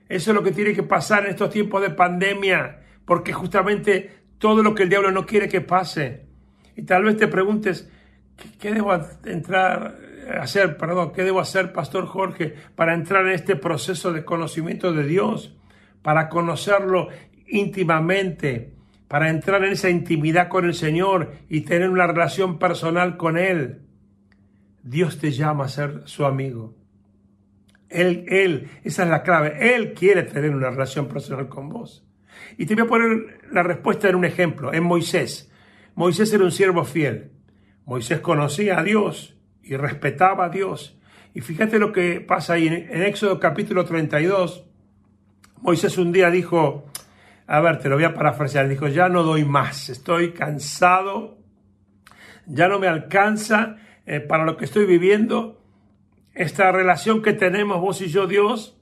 Eso 0.09 0.31
es 0.31 0.37
lo 0.37 0.45
que 0.45 0.53
tiene 0.53 0.73
que 0.73 0.85
pasar 0.85 1.25
en 1.25 1.31
estos 1.31 1.51
tiempos 1.51 1.83
de 1.83 1.91
pandemia, 1.91 2.85
porque 3.07 3.33
justamente 3.33 4.23
todo 4.39 4.63
lo 4.63 4.73
que 4.73 4.85
el 4.85 4.89
diablo 4.89 5.11
no 5.11 5.27
quiere 5.27 5.49
que 5.49 5.63
pase. 5.63 6.27
Y 6.77 6.83
tal 6.83 7.03
vez 7.03 7.17
te 7.17 7.27
preguntes, 7.27 7.91
¿qué, 8.61 8.73
debo 8.73 8.95
entrar 9.25 9.99
hacer, 10.41 10.77
perdón, 10.77 11.11
qué 11.13 11.25
debo 11.25 11.41
hacer, 11.41 11.73
Pastor 11.73 12.07
Jorge, 12.07 12.55
para 12.77 12.95
entrar 12.95 13.27
en 13.27 13.33
este 13.33 13.57
proceso 13.57 14.13
de 14.13 14.25
conocimiento 14.25 14.93
de 14.93 15.03
Dios, 15.03 15.57
para 16.03 16.29
conocerlo 16.29 17.09
íntimamente, 17.49 18.74
para 19.15 19.31
entrar 19.31 19.63
en 19.63 19.71
esa 19.71 19.91
intimidad 19.91 20.49
con 20.49 20.65
el 20.65 20.75
Señor 20.75 21.35
y 21.49 21.61
tener 21.61 21.89
una 21.89 22.09
relación 22.09 22.59
personal 22.59 23.17
con 23.17 23.39
Él. 23.39 23.83
Dios 24.83 25.19
te 25.19 25.31
llama 25.31 25.67
a 25.67 25.69
ser 25.69 26.03
su 26.07 26.25
amigo. 26.25 26.75
Él, 27.89 28.25
Él, 28.27 28.69
esa 28.83 29.05
es 29.05 29.09
la 29.09 29.23
clave. 29.23 29.73
Él 29.73 29.95
quiere 29.95 30.25
tener 30.25 30.53
una 30.53 30.69
relación 30.69 31.07
personal 31.07 31.49
con 31.49 31.69
vos. 31.69 32.05
Y 32.59 32.67
te 32.67 32.75
voy 32.75 32.83
a 32.83 32.89
poner 32.89 33.39
la 33.53 33.63
respuesta 33.63 34.09
en 34.09 34.17
un 34.17 34.25
ejemplo, 34.25 34.75
en 34.75 34.83
Moisés. 34.83 35.49
Moisés 35.95 36.33
era 36.33 36.43
un 36.43 36.51
siervo 36.51 36.85
fiel. 36.85 37.31
Moisés 37.85 38.19
conocía 38.19 38.81
a 38.81 38.83
Dios 38.83 39.39
y 39.63 39.77
respetaba 39.77 40.47
a 40.47 40.49
Dios. 40.49 40.99
Y 41.35 41.41
fíjate 41.41 41.79
lo 41.79 41.93
que 41.93 42.21
pasa 42.21 42.55
ahí 42.55 42.67
en, 42.67 43.03
Éxodo 43.05 43.39
capítulo 43.39 43.85
32. 43.85 44.65
Moisés 45.61 45.99
un 45.99 46.11
día 46.11 46.33
dijo, 46.33 46.87
a 47.47 47.61
ver, 47.61 47.79
te 47.79 47.89
lo 47.89 47.97
voy 47.97 48.05
a 48.05 48.15
parafrasear, 48.15 48.69
dijo, 48.69 48.89
ya 48.89 49.09
no 49.09 49.23
doy 49.23 49.45
más, 49.45 49.89
estoy 49.89 50.33
cansado, 50.33 51.39
ya 52.47 52.69
no 52.69 52.79
me 52.79 52.89
alcanza 52.89 53.77
eh, 54.07 54.21
para 54.21 54.45
lo 54.45 54.57
que 54.57 54.65
estoy 54.65 54.87
viviendo, 54.87 55.61
esta 56.35 56.73
relación 56.73 57.23
que 57.23 57.33
tenemos 57.33 57.81
vos 57.81 58.01
y 58.01 58.09
yo, 58.09 58.27
Dios, 58.27 58.77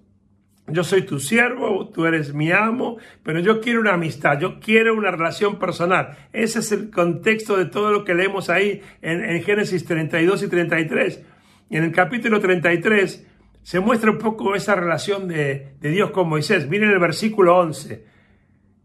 yo 0.69 0.85
soy 0.85 1.03
tu 1.03 1.19
siervo, 1.19 1.89
tú 1.89 2.07
eres 2.07 2.35
mi 2.35 2.53
amo, 2.53 2.99
pero 3.23 3.41
yo 3.41 3.61
quiero 3.61 3.81
una 3.81 3.95
amistad, 3.95 4.39
yo 4.39 4.61
quiero 4.61 4.95
una 4.95 5.11
relación 5.11 5.59
personal. 5.59 6.17
Ese 6.33 6.61
es 6.61 6.71
el 6.73 6.91
contexto 6.91 7.57
de 7.57 7.67
todo 7.67 7.91
lo 7.91 8.05
que 8.05 8.15
leemos 8.15 8.49
ahí 8.49 8.81
en, 9.03 9.25
en 9.25 9.43
Génesis 9.43 9.85
32 9.85 10.45
y 10.45 10.49
33. 10.49 11.23
Y 11.69 11.77
en 11.77 11.85
el 11.85 11.93
capítulo 11.93 12.41
33 12.41 13.27
se 13.63 13.81
muestra 13.81 14.13
un 14.13 14.19
poco 14.19 14.55
esa 14.55 14.75
relación 14.75 15.27
de, 15.29 15.75
de 15.81 15.91
Dios 15.91 16.11
con 16.11 16.29
Moisés. 16.29 16.69
Miren 16.69 16.91
el 16.91 17.01
versículo 17.01 17.59
11. 17.59 18.05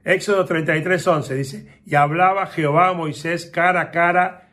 Éxodo 0.08 0.46
33, 0.46 1.06
11 1.06 1.36
dice, 1.36 1.82
y 1.86 1.96
hablaba 1.96 2.46
Jehová 2.46 2.88
a 2.88 2.93
Moisés 2.93 3.46
cara 3.46 3.82
a 3.82 3.91
cara 3.91 4.52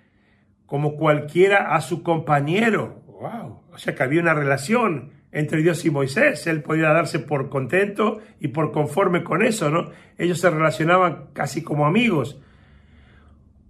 como 0.66 0.96
cualquiera 0.96 1.76
a 1.76 1.80
su 1.80 2.02
compañero. 2.02 3.04
Wow, 3.06 3.62
o 3.72 3.78
sea 3.78 3.94
que 3.94 4.02
había 4.02 4.20
una 4.20 4.34
relación 4.34 5.12
entre 5.30 5.62
Dios 5.62 5.84
y 5.84 5.92
Moisés. 5.92 6.48
Él 6.48 6.60
podía 6.60 6.88
darse 6.88 7.20
por 7.20 7.50
contento 7.50 8.18
y 8.40 8.48
por 8.48 8.72
conforme 8.72 9.22
con 9.22 9.44
eso, 9.44 9.70
¿no? 9.70 9.92
Ellos 10.18 10.40
se 10.40 10.50
relacionaban 10.50 11.28
casi 11.34 11.62
como 11.62 11.86
amigos. 11.86 12.40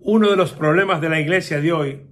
Uno 0.01 0.31
de 0.31 0.37
los 0.37 0.55
problemas 0.55 1.03
de 1.03 1.11
la 1.11 1.21
iglesia 1.21 1.61
de 1.61 1.71
hoy, 1.71 2.07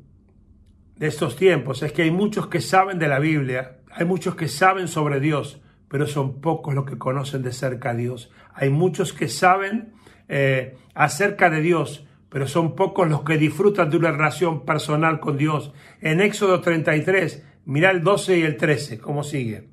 de 0.96 1.06
estos 1.06 1.34
tiempos, 1.34 1.82
es 1.82 1.92
que 1.92 2.02
hay 2.02 2.10
muchos 2.10 2.46
que 2.48 2.60
saben 2.60 2.98
de 2.98 3.08
la 3.08 3.20
Biblia, 3.20 3.78
hay 3.90 4.04
muchos 4.04 4.34
que 4.34 4.48
saben 4.48 4.86
sobre 4.86 5.18
Dios, 5.18 5.61
pero 5.92 6.06
son 6.06 6.40
pocos 6.40 6.74
los 6.74 6.86
que 6.86 6.96
conocen 6.96 7.42
de 7.42 7.52
cerca 7.52 7.90
a 7.90 7.94
Dios. 7.94 8.30
Hay 8.54 8.70
muchos 8.70 9.12
que 9.12 9.28
saben 9.28 9.92
eh, 10.26 10.74
acerca 10.94 11.50
de 11.50 11.60
Dios, 11.60 12.06
pero 12.30 12.48
son 12.48 12.74
pocos 12.74 13.10
los 13.10 13.24
que 13.24 13.36
disfrutan 13.36 13.90
de 13.90 13.98
una 13.98 14.10
relación 14.10 14.64
personal 14.64 15.20
con 15.20 15.36
Dios. 15.36 15.74
En 16.00 16.22
Éxodo 16.22 16.62
33, 16.62 17.44
mira 17.66 17.90
el 17.90 18.02
12 18.02 18.38
y 18.38 18.42
el 18.42 18.56
13, 18.56 19.00
cómo 19.00 19.22
sigue. 19.22 19.68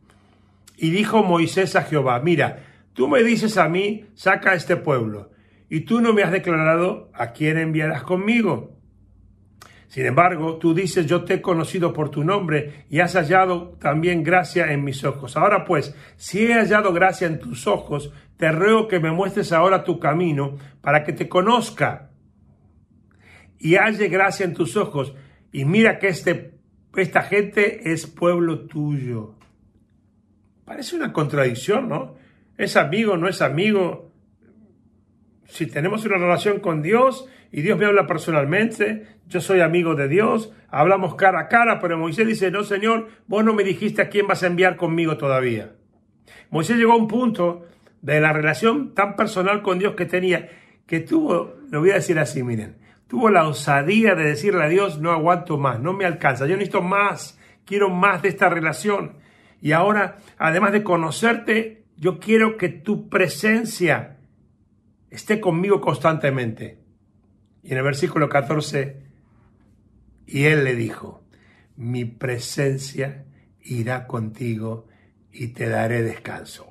Y 0.76 0.90
dijo 0.90 1.24
Moisés 1.24 1.78
a 1.78 1.84
Jehová, 1.84 2.20
mira, 2.20 2.66
tú 2.92 3.08
me 3.08 3.24
dices 3.24 3.56
a 3.56 3.70
mí, 3.70 4.04
saca 4.14 4.52
a 4.52 4.56
este 4.56 4.76
pueblo, 4.76 5.32
y 5.70 5.82
tú 5.82 6.02
no 6.02 6.12
me 6.12 6.24
has 6.24 6.34
declarado 6.34 7.10
a 7.14 7.32
quién 7.32 7.58
enviarás 7.58 8.04
conmigo. 8.04 8.78
Sin 9.90 10.06
embargo, 10.06 10.58
tú 10.58 10.76
dices, 10.76 11.08
yo 11.08 11.24
te 11.24 11.36
he 11.36 11.42
conocido 11.42 11.94
por 11.94 12.10
tu 12.10 12.24
nombre 12.24 12.86
y 12.92 13.00
has 13.00 13.16
hallado 13.16 13.76
también 13.80 14.24
gracia 14.24 14.72
en 14.72 14.84
mis 14.84 15.04
ojos. 15.04 15.36
Ahora 15.36 15.66
pues, 15.66 15.96
si 16.16 16.46
he 16.46 16.54
hallado 16.54 16.94
gracia 16.94 17.26
en 17.26 17.40
tus 17.40 17.66
ojos, 17.66 18.14
te 18.38 18.52
ruego 18.52 18.88
que 18.88 19.00
me 19.00 19.12
muestres 19.12 19.52
ahora 19.52 19.84
tu 19.84 20.00
camino 20.00 20.58
para 20.82 21.04
que 21.04 21.12
te 21.12 21.28
conozca 21.28 22.12
y 23.58 23.78
halle 23.78 24.10
gracia 24.10 24.46
en 24.46 24.54
tus 24.54 24.78
ojos. 24.78 25.16
Y 25.52 25.66
mira 25.66 25.98
que 25.98 26.10
este, 26.10 26.54
esta 26.96 27.24
gente 27.24 27.92
es 27.92 28.06
pueblo 28.06 28.68
tuyo. 28.68 29.34
Parece 30.66 30.96
una 30.96 31.12
contradicción, 31.12 31.90
¿no? 31.90 32.16
Es 32.60 32.78
amigo, 32.78 33.18
no 33.18 33.28
es 33.28 33.42
amigo. 33.42 34.09
Si 35.50 35.66
tenemos 35.66 36.06
una 36.06 36.18
relación 36.18 36.60
con 36.60 36.82
Dios, 36.82 37.28
y 37.52 37.62
Dios 37.62 37.78
me 37.78 37.86
habla 37.86 38.06
personalmente, 38.06 39.08
yo 39.28 39.42
soy 39.42 39.62
amigo 39.62 39.96
de 39.96 40.08
Dios, 40.08 40.54
hablamos 40.70 41.16
cara 41.16 41.42
a 41.42 41.48
cara, 41.48 41.80
pero 41.80 41.98
Moisés 41.98 42.28
dice, 42.28 42.52
no 42.52 42.64
Señor, 42.64 43.08
vos 43.28 43.44
no 43.44 43.54
me 43.54 43.64
dijiste 43.64 44.02
a 44.02 44.10
quién 44.10 44.28
vas 44.28 44.44
a 44.44 44.48
enviar 44.48 44.76
conmigo 44.76 45.18
todavía. 45.18 45.72
Moisés 46.52 46.78
llegó 46.78 46.94
a 46.94 46.98
un 46.98 47.08
punto 47.08 47.66
de 48.02 48.22
la 48.22 48.32
relación 48.32 48.94
tan 48.94 49.16
personal 49.16 49.64
con 49.64 49.80
Dios 49.80 49.96
que 49.96 50.06
tenía, 50.06 50.50
que 50.86 51.00
tuvo, 51.00 51.56
lo 51.70 51.80
voy 51.80 51.92
a 51.92 51.96
decir 51.96 52.20
así, 52.20 52.44
miren, 52.44 52.78
tuvo 53.08 53.32
la 53.32 53.48
osadía 53.48 54.14
de 54.14 54.26
decirle 54.26 54.64
a 54.64 54.70
Dios, 54.70 55.00
no 55.00 55.12
aguanto 55.12 55.58
más, 55.58 55.80
no 55.80 55.94
me 55.94 56.06
alcanza, 56.06 56.46
yo 56.46 56.56
necesito 56.56 56.84
más, 56.84 57.40
quiero 57.66 57.90
más 57.90 58.22
de 58.22 58.30
esta 58.30 58.50
relación. 58.50 59.18
Y 59.62 59.72
ahora, 59.72 60.20
además 60.38 60.72
de 60.72 60.84
conocerte, 60.84 61.84
yo 61.98 62.20
quiero 62.20 62.56
que 62.58 62.70
tu 62.70 63.10
presencia 63.10 64.19
esté 65.10 65.40
conmigo 65.40 65.82
constantemente. 65.82 66.80
Y 67.64 67.72
en 67.72 67.78
el 67.78 67.84
versículo 67.84 68.30
14, 68.30 69.04
y 70.26 70.44
él 70.46 70.64
le 70.64 70.76
dijo, 70.76 71.24
mi 71.76 72.06
presencia 72.06 73.26
irá 73.62 74.08
contigo 74.08 74.88
y 75.32 75.50
te 75.50 75.68
daré 75.70 76.04
descanso. 76.04 76.68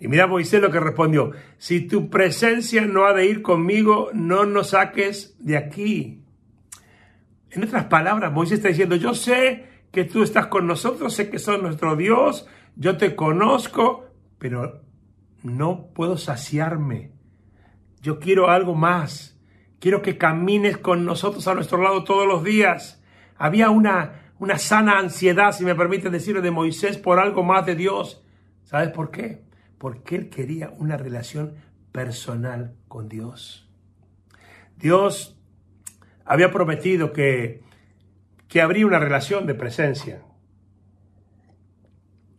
Y 0.00 0.08
mira 0.08 0.26
Moisés 0.26 0.60
lo 0.60 0.70
que 0.70 0.80
respondió, 0.80 1.30
si 1.56 1.82
tu 1.82 2.10
presencia 2.10 2.84
no 2.84 3.06
ha 3.06 3.14
de 3.14 3.26
ir 3.26 3.42
conmigo, 3.42 4.10
no 4.12 4.44
nos 4.44 4.70
saques 4.70 5.34
de 5.38 5.56
aquí. 5.56 6.22
En 7.50 7.64
otras 7.64 7.84
palabras, 7.86 8.32
Moisés 8.32 8.58
está 8.58 8.68
diciendo, 8.68 8.96
yo 8.96 9.14
sé 9.14 9.64
que 9.92 10.04
tú 10.04 10.22
estás 10.22 10.48
con 10.48 10.66
nosotros, 10.66 11.14
sé 11.14 11.30
que 11.30 11.38
sos 11.38 11.62
nuestro 11.62 11.96
Dios, 11.96 12.46
yo 12.76 12.96
te 12.96 13.14
conozco, 13.14 14.04
pero 14.38 14.82
no 15.42 15.86
puedo 15.94 16.18
saciarme. 16.18 17.13
Yo 18.04 18.20
quiero 18.20 18.50
algo 18.50 18.74
más. 18.74 19.40
Quiero 19.80 20.02
que 20.02 20.18
camines 20.18 20.76
con 20.76 21.06
nosotros 21.06 21.48
a 21.48 21.54
nuestro 21.54 21.80
lado 21.82 22.04
todos 22.04 22.28
los 22.28 22.44
días. 22.44 23.02
Había 23.34 23.70
una, 23.70 24.34
una 24.38 24.58
sana 24.58 24.98
ansiedad, 24.98 25.52
si 25.52 25.64
me 25.64 25.74
permiten 25.74 26.12
decirlo, 26.12 26.42
de 26.42 26.50
Moisés 26.50 26.98
por 26.98 27.18
algo 27.18 27.42
más 27.42 27.64
de 27.64 27.76
Dios. 27.76 28.22
¿Sabes 28.64 28.90
por 28.90 29.10
qué? 29.10 29.42
Porque 29.78 30.16
él 30.16 30.28
quería 30.28 30.68
una 30.76 30.98
relación 30.98 31.54
personal 31.92 32.76
con 32.88 33.08
Dios. 33.08 33.72
Dios 34.76 35.40
había 36.26 36.50
prometido 36.50 37.14
que, 37.14 37.62
que 38.48 38.60
habría 38.60 38.84
una 38.84 38.98
relación 38.98 39.46
de 39.46 39.54
presencia 39.54 40.20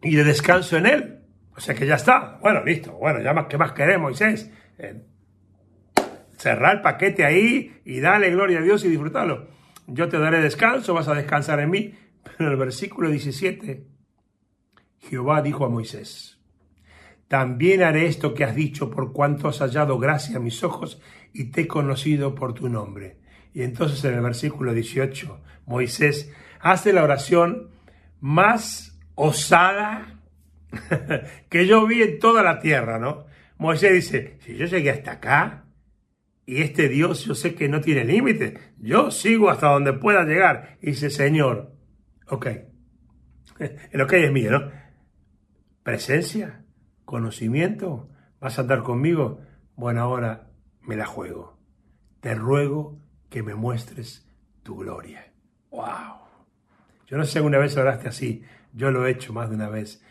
y 0.04 0.16
de 0.16 0.24
descanso 0.24 0.78
en 0.78 0.86
Él. 0.86 1.22
O 1.58 1.60
sea 1.60 1.74
que 1.74 1.88
ya 1.88 1.96
está. 1.96 2.38
Bueno, 2.40 2.64
listo. 2.64 2.92
Bueno, 2.92 3.20
ya 3.20 3.34
más, 3.34 3.48
¿qué 3.48 3.58
más 3.58 3.72
queremos, 3.72 4.12
Moisés? 4.12 4.52
Eh, 4.78 5.02
cerrar 6.46 6.76
el 6.76 6.82
paquete 6.82 7.26
ahí 7.26 7.82
y 7.86 8.02
dale 8.02 8.30
gloria 8.30 8.60
a 8.60 8.62
Dios 8.62 8.86
y 8.86 8.88
disfrutarlo. 8.88 9.48
Yo 9.88 10.10
te 10.10 10.20
daré 10.20 10.42
descanso, 10.42 10.94
vas 10.94 11.08
a 11.08 11.16
descansar 11.16 11.60
en 11.60 11.72
mí. 11.72 11.96
Pero 12.24 12.36
en 12.46 12.52
el 12.52 12.56
versículo 12.56 13.10
17, 13.10 13.84
Jehová 15.00 15.42
dijo 15.42 15.66
a 15.66 15.70
Moisés, 15.70 16.40
también 17.28 17.82
haré 17.82 18.06
esto 18.06 18.36
que 18.36 18.44
has 18.44 18.56
dicho 18.56 18.92
por 18.92 19.12
cuanto 19.12 19.48
has 19.48 19.58
hallado 19.58 19.98
gracia 19.98 20.38
a 20.38 20.40
mis 20.40 20.64
ojos 20.64 21.02
y 21.34 21.46
te 21.46 21.62
he 21.62 21.68
conocido 21.68 22.36
por 22.36 22.54
tu 22.54 22.70
nombre. 22.70 23.18
Y 23.52 23.64
entonces 23.64 24.06
en 24.06 24.14
el 24.14 24.22
versículo 24.22 24.72
18, 24.72 25.42
Moisés 25.66 26.32
hace 26.60 26.94
la 26.94 27.04
oración 27.04 27.72
más 28.20 29.00
osada 29.16 30.20
que 31.50 31.66
yo 31.66 31.88
vi 31.88 32.04
en 32.04 32.20
toda 32.20 32.44
la 32.44 32.60
tierra, 32.60 33.00
¿no? 33.00 33.26
Moisés 33.58 33.94
dice, 33.94 34.38
si 34.42 34.56
yo 34.58 34.68
llegué 34.68 34.92
hasta 34.92 35.14
acá, 35.14 35.65
y 36.46 36.62
este 36.62 36.90
Dios 36.90 37.26
yo 37.26 37.34
sé 37.34 37.56
que 37.56 37.68
no 37.68 37.82
tiene 37.82 38.06
límite, 38.06 38.74
yo 38.78 39.10
sigo 39.12 39.50
hasta 39.50 39.68
donde 39.68 39.94
pueda 39.94 40.24
llegar. 40.24 40.78
Y 40.82 40.88
dice, 40.88 41.10
Señor, 41.10 41.74
ok, 42.28 42.48
el 43.92 44.02
ok 44.02 44.14
es 44.14 44.32
mío, 44.32 44.52
¿no? 44.52 44.72
Presencia, 45.84 46.64
conocimiento, 47.04 48.10
vas 48.40 48.58
a 48.58 48.62
andar 48.62 48.84
conmigo. 48.84 49.42
Bueno, 49.76 50.02
ahora 50.02 50.50
me 50.82 50.96
la 50.96 51.06
juego. 51.06 51.58
Te 52.20 52.36
ruego 52.36 53.00
que 53.30 53.44
me 53.44 53.56
muestres 53.56 54.28
tu 54.64 54.78
gloria. 54.78 55.32
¡Wow! 55.72 56.26
Yo 57.08 57.18
no 57.18 57.26
sé, 57.26 57.42
una 57.42 57.58
vez 57.58 57.76
oraste 57.78 58.08
así, 58.08 58.44
yo 58.74 58.92
lo 58.92 59.06
he 59.06 59.12
hecho 59.12 59.34
más 59.34 59.50
de 59.50 59.56
una 59.56 59.70
vez. 59.70 60.04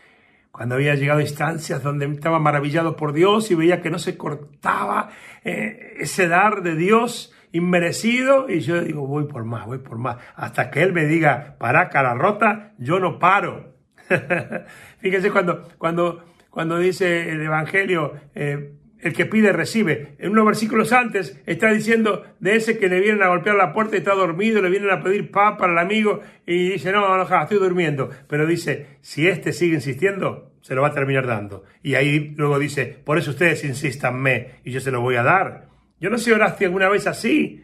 Cuando 0.55 0.75
había 0.75 0.95
llegado 0.95 1.19
a 1.19 1.23
instancias 1.23 1.83
donde 1.83 2.05
estaba 2.05 2.39
maravillado 2.39 2.95
por 2.95 3.11
Dios 3.11 3.51
y 3.51 3.55
veía 3.55 3.81
que 3.81 3.89
no 3.89 3.99
se 3.99 4.15
cortaba 4.15 5.09
eh, 5.43 5.95
ese 5.99 6.29
dar 6.29 6.63
de 6.63 6.77
Dios 6.77 7.33
inmerecido, 7.51 8.49
y 8.49 8.61
yo 8.61 8.79
digo, 8.79 9.05
voy 9.05 9.25
por 9.25 9.43
más, 9.43 9.65
voy 9.65 9.79
por 9.79 9.97
más. 9.97 10.15
Hasta 10.33 10.71
que 10.71 10.81
Él 10.81 10.93
me 10.93 11.07
diga, 11.07 11.57
para 11.59 11.89
cara 11.89 12.13
rota, 12.13 12.71
yo 12.77 13.01
no 13.01 13.19
paro. 13.19 13.75
Fíjense 14.99 15.29
cuando, 15.29 15.67
cuando, 15.77 16.23
cuando 16.49 16.77
dice 16.77 17.31
el 17.31 17.41
Evangelio, 17.41 18.13
eh, 18.33 18.75
el 19.05 19.13
que 19.13 19.27
pide 19.27 19.53
recibe. 19.53 20.15
En 20.17 20.31
unos 20.31 20.47
versículos 20.47 20.91
antes 20.91 21.39
está 21.45 21.71
diciendo 21.71 22.23
de 22.39 22.55
ese 22.55 22.79
que 22.79 22.89
le 22.89 22.99
vienen 22.99 23.21
a 23.21 23.27
golpear 23.27 23.55
la 23.55 23.71
puerta 23.71 23.95
y 23.95 23.99
está 23.99 24.15
dormido, 24.15 24.63
le 24.63 24.69
vienen 24.69 24.89
a 24.89 25.03
pedir 25.03 25.29
pan 25.29 25.57
para 25.57 25.73
el 25.73 25.77
amigo 25.77 26.21
y 26.47 26.71
dice, 26.71 26.91
no, 26.91 27.15
no, 27.15 27.23
estoy 27.23 27.59
durmiendo. 27.59 28.09
Pero 28.27 28.47
dice, 28.47 28.97
si 29.01 29.27
este 29.27 29.53
sigue 29.53 29.75
insistiendo, 29.75 30.53
se 30.61 30.73
lo 30.73 30.81
va 30.81 30.87
a 30.87 30.93
terminar 30.93 31.27
dando. 31.27 31.63
Y 31.83 31.93
ahí 31.93 32.33
luego 32.35 32.57
dice, 32.57 32.97
por 33.05 33.19
eso 33.19 33.29
ustedes 33.29 33.63
insístanme 33.63 34.55
y 34.63 34.71
yo 34.71 34.79
se 34.79 34.89
lo 34.89 35.01
voy 35.01 35.17
a 35.17 35.23
dar. 35.23 35.67
Yo 35.99 36.09
no 36.09 36.17
sé 36.17 36.33
oraste 36.33 36.65
alguna 36.65 36.89
vez 36.89 37.05
así, 37.05 37.63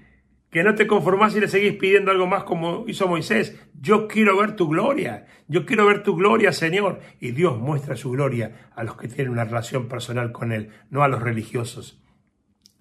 que 0.52 0.64
no 0.64 0.76
te 0.76 0.86
conformás 0.86 1.36
y 1.36 1.40
le 1.40 1.48
seguís 1.48 1.74
pidiendo 1.74 2.12
algo 2.12 2.28
más 2.28 2.44
como 2.44 2.84
hizo 2.88 3.08
Moisés. 3.08 3.58
Yo 3.74 4.08
quiero 4.08 4.38
ver 4.38 4.56
tu 4.56 4.68
gloria, 4.68 5.26
yo 5.48 5.66
quiero 5.66 5.86
ver 5.88 6.04
tu 6.04 6.16
gloria, 6.16 6.52
Señor. 6.52 7.00
Y 7.20 7.32
Dios 7.32 7.58
muestra 7.58 7.96
su 7.96 8.12
gloria 8.12 8.70
a 8.76 8.84
los 8.84 8.98
que 8.98 9.08
tienen 9.08 9.32
una 9.32 9.46
relación 9.46 9.88
personal 9.88 10.32
con 10.32 10.52
Él, 10.52 10.70
no 10.90 11.04
a 11.04 11.08
los 11.08 11.22
religiosos. 11.22 12.04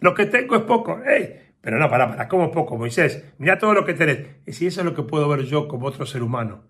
Lo 0.00 0.14
que 0.14 0.26
tengo 0.26 0.56
es 0.56 0.62
poco, 0.62 1.00
¡Ey! 1.04 1.50
Pero 1.60 1.78
no, 1.78 1.90
para, 1.90 2.08
para, 2.08 2.26
¿cómo 2.26 2.50
poco, 2.50 2.76
Moisés? 2.76 3.32
Mira 3.38 3.58
todo 3.58 3.74
lo 3.74 3.84
que 3.84 3.94
tenés. 3.94 4.26
Y 4.46 4.52
si 4.52 4.66
eso 4.66 4.80
es 4.80 4.86
lo 4.86 4.94
que 4.94 5.02
puedo 5.02 5.28
ver 5.28 5.42
yo 5.42 5.68
como 5.68 5.86
otro 5.86 6.06
ser 6.06 6.22
humano. 6.22 6.64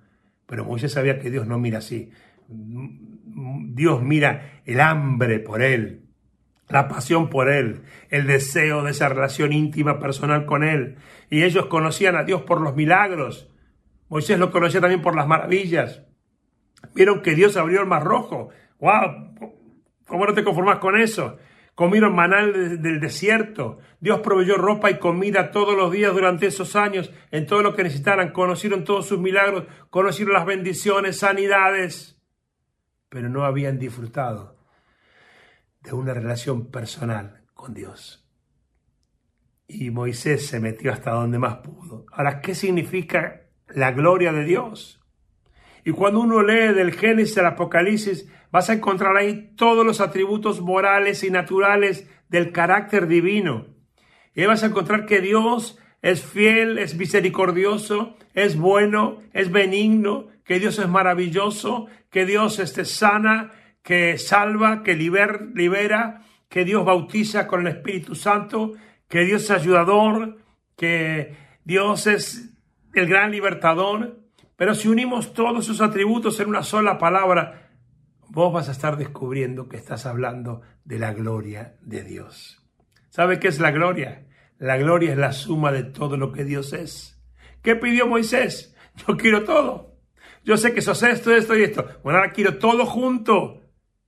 Pero 0.47 0.65
Moisés 0.65 0.93
sabía 0.93 1.19
que 1.21 1.31
Dios 1.31 1.47
no 1.47 1.59
mira 1.59 1.79
así. 1.79 2.11
Dios 2.49 4.03
mira 4.03 4.61
el 4.67 4.81
hambre 4.81 5.39
por 5.39 5.63
Él, 5.63 6.10
la 6.71 6.89
pasión 6.89 7.29
por 7.29 7.51
Él, 7.51 7.83
el 8.09 8.27
deseo 8.27 8.83
de 8.83 8.93
esa 8.93 9.09
relación 9.09 9.53
íntima 9.53 9.99
personal 9.99 10.47
con 10.47 10.63
Él. 10.63 10.97
Y 11.29 11.43
ellos 11.43 11.67
conocían 11.67 12.17
a 12.17 12.25
Dios 12.25 12.43
por 12.43 12.61
los 12.61 12.75
milagros. 12.75 13.51
Moisés 14.09 14.39
lo 14.39 14.51
conocía 14.51 14.81
también 14.81 15.03
por 15.03 15.17
las 15.17 15.27
maravillas. 15.27 16.03
Vieron 16.95 17.23
que 17.23 17.35
Dios 17.35 17.57
abrió 17.57 17.81
el 17.81 17.87
mar 17.87 18.05
rojo. 18.05 18.51
¡Wow! 18.79 19.55
¿Cómo 20.07 20.27
no 20.27 20.33
te 20.33 20.45
conformas 20.45 20.79
con 20.79 20.99
eso? 20.99 21.39
Comieron 21.75 22.15
manal 22.15 22.81
del 22.81 23.01
desierto. 23.01 23.79
Dios 24.01 24.21
proveyó 24.21 24.57
ropa 24.57 24.91
y 24.91 24.99
comida 24.99 25.51
todos 25.51 25.77
los 25.77 25.93
días 25.93 26.13
durante 26.13 26.47
esos 26.47 26.77
años, 26.77 27.13
en 27.31 27.47
todo 27.47 27.63
lo 27.63 27.75
que 27.75 27.83
necesitaran. 27.83 28.33
Conocieron 28.33 28.85
todos 28.85 29.07
sus 29.07 29.19
milagros, 29.19 29.65
conocieron 29.89 30.35
las 30.35 30.47
bendiciones, 30.47 31.19
sanidades, 31.19 32.19
pero 33.09 33.29
no 33.29 33.45
habían 33.45 33.79
disfrutado 33.79 34.60
de 35.81 35.93
una 35.93 36.15
relación 36.15 36.71
personal 36.71 37.45
con 37.55 37.75
Dios. 37.75 38.27
Y 39.67 39.91
Moisés 39.91 40.47
se 40.47 40.61
metió 40.61 40.93
hasta 40.93 41.13
donde 41.13 41.39
más 41.39 41.59
pudo. 41.59 42.07
Ahora, 42.13 42.41
¿qué 42.41 42.55
significa 42.55 43.43
la 43.69 43.93
gloria 43.93 44.33
de 44.33 44.45
Dios? 44.45 45.01
Y 45.85 45.93
cuando 45.93 46.21
uno 46.21 46.43
lee 46.43 46.75
del 46.75 46.93
Génesis 46.93 47.39
al 47.39 47.47
Apocalipsis, 47.47 48.29
vas 48.51 48.69
a 48.69 48.75
encontrar 48.75 49.17
ahí 49.17 49.55
todos 49.57 49.87
los 49.87 50.01
atributos 50.01 50.61
morales 50.61 51.25
y 51.25 51.31
naturales 51.31 52.09
del 52.29 52.53
carácter 52.53 53.07
divino. 53.07 53.67
Y 54.35 54.43
ahí 54.43 54.47
vas 54.47 54.63
a 54.63 54.67
encontrar 54.67 55.07
que 55.07 55.21
Dios 55.21 55.79
es 56.03 56.23
fiel, 56.23 56.79
es 56.79 56.97
misericordioso, 56.97 58.17
es 58.35 58.57
bueno, 58.57 59.23
es 59.33 59.51
benigno, 59.51 60.29
que 60.45 60.59
Dios 60.59 60.79
es 60.79 60.89
maravilloso, 60.89 61.87
que 62.11 62.27
Dios 62.27 62.59
este, 62.59 62.85
sana, 62.85 63.53
que 63.83 64.19
salva, 64.19 64.83
que 64.83 64.95
libera, 64.95 66.23
que 66.49 66.65
Dios 66.65 66.85
bautiza 66.85 67.47
con 67.47 67.67
el 67.67 67.77
Espíritu 67.77 68.15
Santo, 68.15 68.75
que 69.09 69.25
Dios 69.25 69.45
es 69.45 69.51
ayudador, 69.51 70.39
que 70.77 71.37
Dios 71.65 72.07
es 72.07 72.57
el 72.95 73.07
gran 73.07 73.31
libertador. 73.31 74.21
Pero 74.57 74.75
si 74.75 74.89
unimos 74.89 75.33
todos 75.33 75.65
esos 75.65 75.81
atributos 75.81 76.39
en 76.41 76.49
una 76.49 76.63
sola 76.63 76.99
palabra, 76.99 77.71
vos 78.29 78.53
vas 78.53 78.69
a 78.69 78.73
estar 78.73 78.97
descubriendo 78.97 79.69
que 79.69 79.77
estás 79.77 80.07
hablando 80.07 80.63
de 80.85 80.99
la 80.99 81.13
gloria 81.13 81.77
de 81.81 82.05
Dios. 82.05 82.63
¿Sabe 83.09 83.41
qué 83.41 83.49
es 83.49 83.59
la 83.59 83.71
gloria? 83.71 84.27
La 84.59 84.77
gloria 84.77 85.13
es 85.13 85.19
la 85.19 85.33
suma 85.33 85.73
de 85.73 85.85
todo 85.85 86.17
lo 86.17 86.33
que 86.33 86.45
Dios 86.45 86.73
es. 86.73 87.19
¿Qué 87.63 87.77
pidió 87.77 88.07
Moisés? 88.07 88.77
Yo 89.07 89.17
quiero 89.17 89.45
todo. 89.45 89.97
Yo 90.45 90.57
sé 90.57 90.73
que 90.73 90.81
sos 90.81 91.03
esto, 91.03 91.35
esto 91.35 91.57
y 91.57 91.63
esto. 91.63 91.87
Bueno, 92.03 92.19
ahora 92.19 92.33
quiero 92.33 92.59
todo 92.59 92.87
junto. 92.87 93.60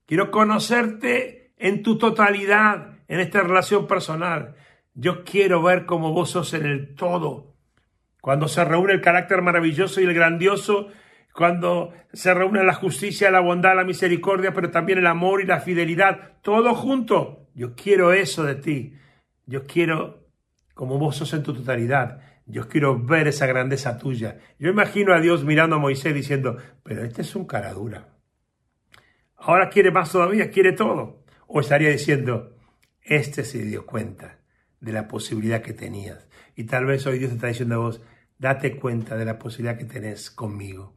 Quiero 0.06 0.30
conocerte 0.30 1.52
en 1.56 1.82
tu 1.82 1.98
totalidad, 1.98 2.98
en 3.08 3.20
esta 3.20 3.40
relación 3.42 3.86
personal. 3.86 4.56
Yo 4.94 5.24
quiero 5.24 5.62
ver 5.62 5.86
cómo 5.86 6.12
vos 6.12 6.30
sos 6.30 6.54
en 6.54 6.66
el 6.66 6.94
todo. 6.94 7.54
Cuando 8.20 8.48
se 8.48 8.64
reúne 8.64 8.92
el 8.92 9.00
carácter 9.00 9.42
maravilloso 9.42 10.00
y 10.00 10.04
el 10.04 10.14
grandioso, 10.14 10.88
cuando 11.34 11.92
se 12.12 12.34
reúne 12.34 12.62
la 12.62 12.74
justicia, 12.74 13.30
la 13.30 13.40
bondad, 13.40 13.74
la 13.74 13.84
misericordia, 13.84 14.52
pero 14.52 14.70
también 14.70 14.98
el 14.98 15.06
amor 15.06 15.40
y 15.40 15.46
la 15.46 15.60
fidelidad, 15.60 16.32
todo 16.42 16.74
junto. 16.74 17.48
Yo 17.54 17.74
quiero 17.74 18.12
eso 18.12 18.44
de 18.44 18.54
ti. 18.54 18.94
Yo 19.46 19.66
quiero 19.66 20.26
como 20.74 20.98
vos 20.98 21.16
sos 21.16 21.32
en 21.34 21.42
tu 21.42 21.54
totalidad. 21.54 22.20
Yo 22.46 22.68
quiero 22.68 22.98
ver 22.98 23.28
esa 23.28 23.46
grandeza 23.46 23.98
tuya. 23.98 24.38
Yo 24.58 24.68
imagino 24.68 25.14
a 25.14 25.20
Dios 25.20 25.44
mirando 25.44 25.76
a 25.76 25.78
Moisés 25.78 26.14
diciendo, 26.14 26.56
pero 26.82 27.04
este 27.04 27.22
es 27.22 27.34
un 27.36 27.46
cara 27.46 27.72
dura. 27.72 28.11
Ahora 29.42 29.68
quiere 29.68 29.90
más 29.90 30.10
todavía, 30.10 30.50
quiere 30.50 30.72
todo. 30.72 31.24
O 31.46 31.60
estaría 31.60 31.90
diciendo, 31.90 32.56
este 33.02 33.44
se 33.44 33.62
dio 33.64 33.84
cuenta 33.84 34.38
de 34.80 34.92
la 34.92 35.08
posibilidad 35.08 35.62
que 35.62 35.72
tenías. 35.72 36.28
Y 36.56 36.64
tal 36.64 36.86
vez 36.86 37.06
hoy 37.06 37.18
Dios 37.18 37.32
está 37.32 37.48
diciendo 37.48 37.74
a 37.74 37.78
vos, 37.78 38.02
date 38.38 38.76
cuenta 38.76 39.16
de 39.16 39.24
la 39.24 39.38
posibilidad 39.38 39.78
que 39.78 39.84
tenés 39.84 40.30
conmigo. 40.30 40.96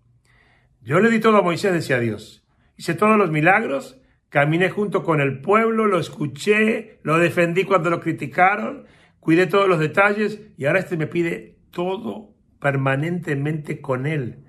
Yo 0.82 1.00
le 1.00 1.10
di 1.10 1.20
todo 1.20 1.38
a 1.38 1.42
Moisés, 1.42 1.74
decía 1.74 2.00
Dios. 2.00 2.48
Hice 2.78 2.94
todos 2.94 3.18
los 3.18 3.32
milagros 3.32 4.02
Caminé 4.36 4.70
junto 4.70 5.04
con 5.04 5.22
el 5.22 5.40
pueblo, 5.40 5.86
lo 5.86 5.98
escuché, 5.98 7.00
lo 7.04 7.18
defendí 7.20 7.64
cuando 7.64 7.90
lo 7.90 8.02
criticaron, 8.02 8.86
cuidé 9.22 9.48
todos 9.48 9.70
los 9.70 9.80
detalles 9.80 10.42
y 10.58 10.66
ahora 10.66 10.80
este 10.80 10.98
me 10.98 11.08
pide 11.08 11.58
todo 11.72 12.36
permanentemente 12.60 13.80
con 13.80 14.06
él, 14.06 14.44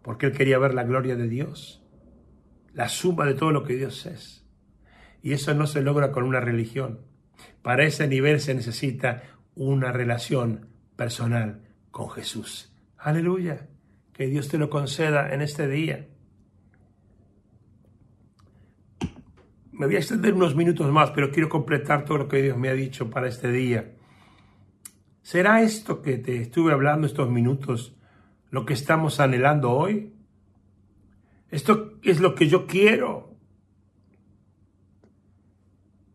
porque 0.00 0.24
él 0.24 0.32
quería 0.32 0.58
ver 0.58 0.72
la 0.72 0.84
gloria 0.84 1.14
de 1.14 1.28
Dios, 1.28 1.77
la 2.78 2.88
suma 2.88 3.26
de 3.26 3.34
todo 3.34 3.50
lo 3.50 3.64
que 3.64 3.74
Dios 3.74 4.06
es. 4.06 4.46
Y 5.20 5.32
eso 5.32 5.52
no 5.52 5.66
se 5.66 5.82
logra 5.82 6.12
con 6.12 6.22
una 6.22 6.38
religión. 6.38 7.00
Para 7.60 7.84
ese 7.84 8.06
nivel 8.06 8.40
se 8.40 8.54
necesita 8.54 9.24
una 9.56 9.90
relación 9.90 10.68
personal 10.94 11.60
con 11.90 12.08
Jesús. 12.08 12.72
Aleluya. 12.96 13.66
Que 14.12 14.28
Dios 14.28 14.46
te 14.46 14.58
lo 14.58 14.70
conceda 14.70 15.34
en 15.34 15.42
este 15.42 15.66
día. 15.66 16.06
Me 19.72 19.86
voy 19.86 19.96
a 19.96 19.98
extender 19.98 20.34
unos 20.34 20.54
minutos 20.54 20.88
más, 20.92 21.10
pero 21.10 21.32
quiero 21.32 21.48
completar 21.48 22.04
todo 22.04 22.18
lo 22.18 22.28
que 22.28 22.42
Dios 22.42 22.56
me 22.56 22.68
ha 22.68 22.74
dicho 22.74 23.10
para 23.10 23.26
este 23.26 23.50
día. 23.50 23.96
¿Será 25.22 25.62
esto 25.62 26.00
que 26.00 26.18
te 26.18 26.42
estuve 26.42 26.72
hablando 26.72 27.08
estos 27.08 27.28
minutos 27.28 27.96
lo 28.50 28.64
que 28.64 28.74
estamos 28.74 29.18
anhelando 29.18 29.72
hoy? 29.72 30.12
Esto 31.50 31.98
es 32.02 32.20
lo 32.20 32.34
que 32.34 32.48
yo 32.48 32.66
quiero. 32.66 33.36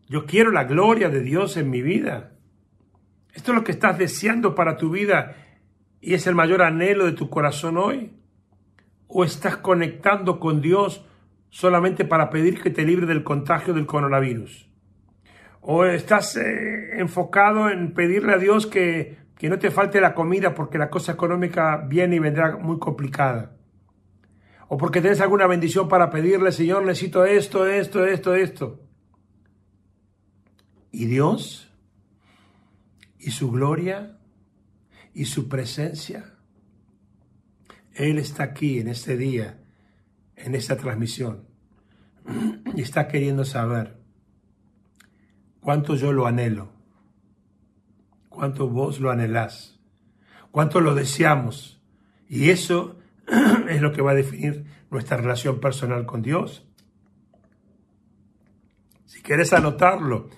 Yo 0.08 0.26
quiero 0.26 0.52
la 0.52 0.66
gloria 0.66 1.10
de 1.10 1.22
Dios 1.22 1.58
en 1.58 1.70
mi 1.70 1.82
vida. 1.82 2.34
Esto 3.34 3.52
es 3.52 3.58
lo 3.58 3.64
que 3.64 3.72
estás 3.72 3.98
deseando 3.98 4.54
para 4.54 4.78
tu 4.78 4.92
vida 4.92 5.36
y 6.02 6.14
es 6.14 6.28
el 6.28 6.36
mayor 6.36 6.62
anhelo 6.62 7.06
de 7.06 7.14
tu 7.14 7.30
corazón 7.30 7.78
hoy. 7.78 8.14
¿O 9.08 9.24
estás 9.24 9.58
conectando 9.58 10.40
con 10.40 10.62
Dios 10.62 11.06
solamente 11.50 12.06
para 12.06 12.30
pedir 12.30 12.62
que 12.62 12.70
te 12.70 12.84
libre 12.84 13.08
del 13.08 13.24
contagio 13.24 13.74
del 13.74 13.88
coronavirus? 13.88 14.70
¿O 15.62 15.86
estás 15.86 16.36
eh, 16.36 17.00
enfocado 17.00 17.70
en 17.70 17.94
pedirle 17.94 18.34
a 18.34 18.38
Dios 18.38 18.68
que, 18.68 19.18
que 19.38 19.50
no 19.50 19.58
te 19.58 19.72
falte 19.72 20.02
la 20.02 20.14
comida 20.14 20.54
porque 20.54 20.78
la 20.78 20.90
cosa 20.90 21.14
económica 21.14 21.78
viene 21.88 22.18
y 22.18 22.20
vendrá 22.20 22.58
muy 22.58 22.78
complicada? 22.78 23.56
¿O 24.68 24.78
porque 24.78 25.02
tienes 25.02 25.22
alguna 25.22 25.48
bendición 25.48 25.88
para 25.88 26.10
pedirle, 26.10 26.52
Señor, 26.52 26.84
necesito 26.86 27.26
esto, 27.26 27.66
esto, 27.66 28.06
esto, 28.06 28.34
esto? 28.34 28.80
¿Y 30.92 31.06
Dios? 31.06 31.72
¿Y 33.20 33.32
su 33.32 33.52
gloria? 33.52 34.18
¿Y 35.14 35.26
su 35.26 35.50
presencia? 35.50 36.34
Él 37.94 38.18
está 38.18 38.44
aquí 38.44 38.80
en 38.80 38.88
este 38.88 39.18
día, 39.18 39.60
en 40.36 40.56
esta 40.56 40.78
transmisión, 40.78 41.48
y 42.76 42.82
está 42.82 43.08
queriendo 43.08 43.46
saber 43.46 44.00
cuánto 45.60 45.96
yo 45.96 46.12
lo 46.12 46.26
anhelo, 46.26 46.72
cuánto 48.30 48.68
vos 48.68 49.00
lo 49.00 49.12
anhelás, 49.12 49.80
cuánto 50.52 50.82
lo 50.82 50.96
deseamos. 50.96 51.82
Y 52.28 52.50
eso 52.50 52.98
es 53.70 53.82
lo 53.82 53.92
que 53.92 54.02
va 54.02 54.12
a 54.12 54.16
definir 54.16 54.66
nuestra 54.90 55.18
relación 55.18 55.60
personal 55.60 56.06
con 56.06 56.22
Dios. 56.22 56.68
Si 59.06 59.22
quieres 59.22 59.54
anotarlo, 59.54 60.30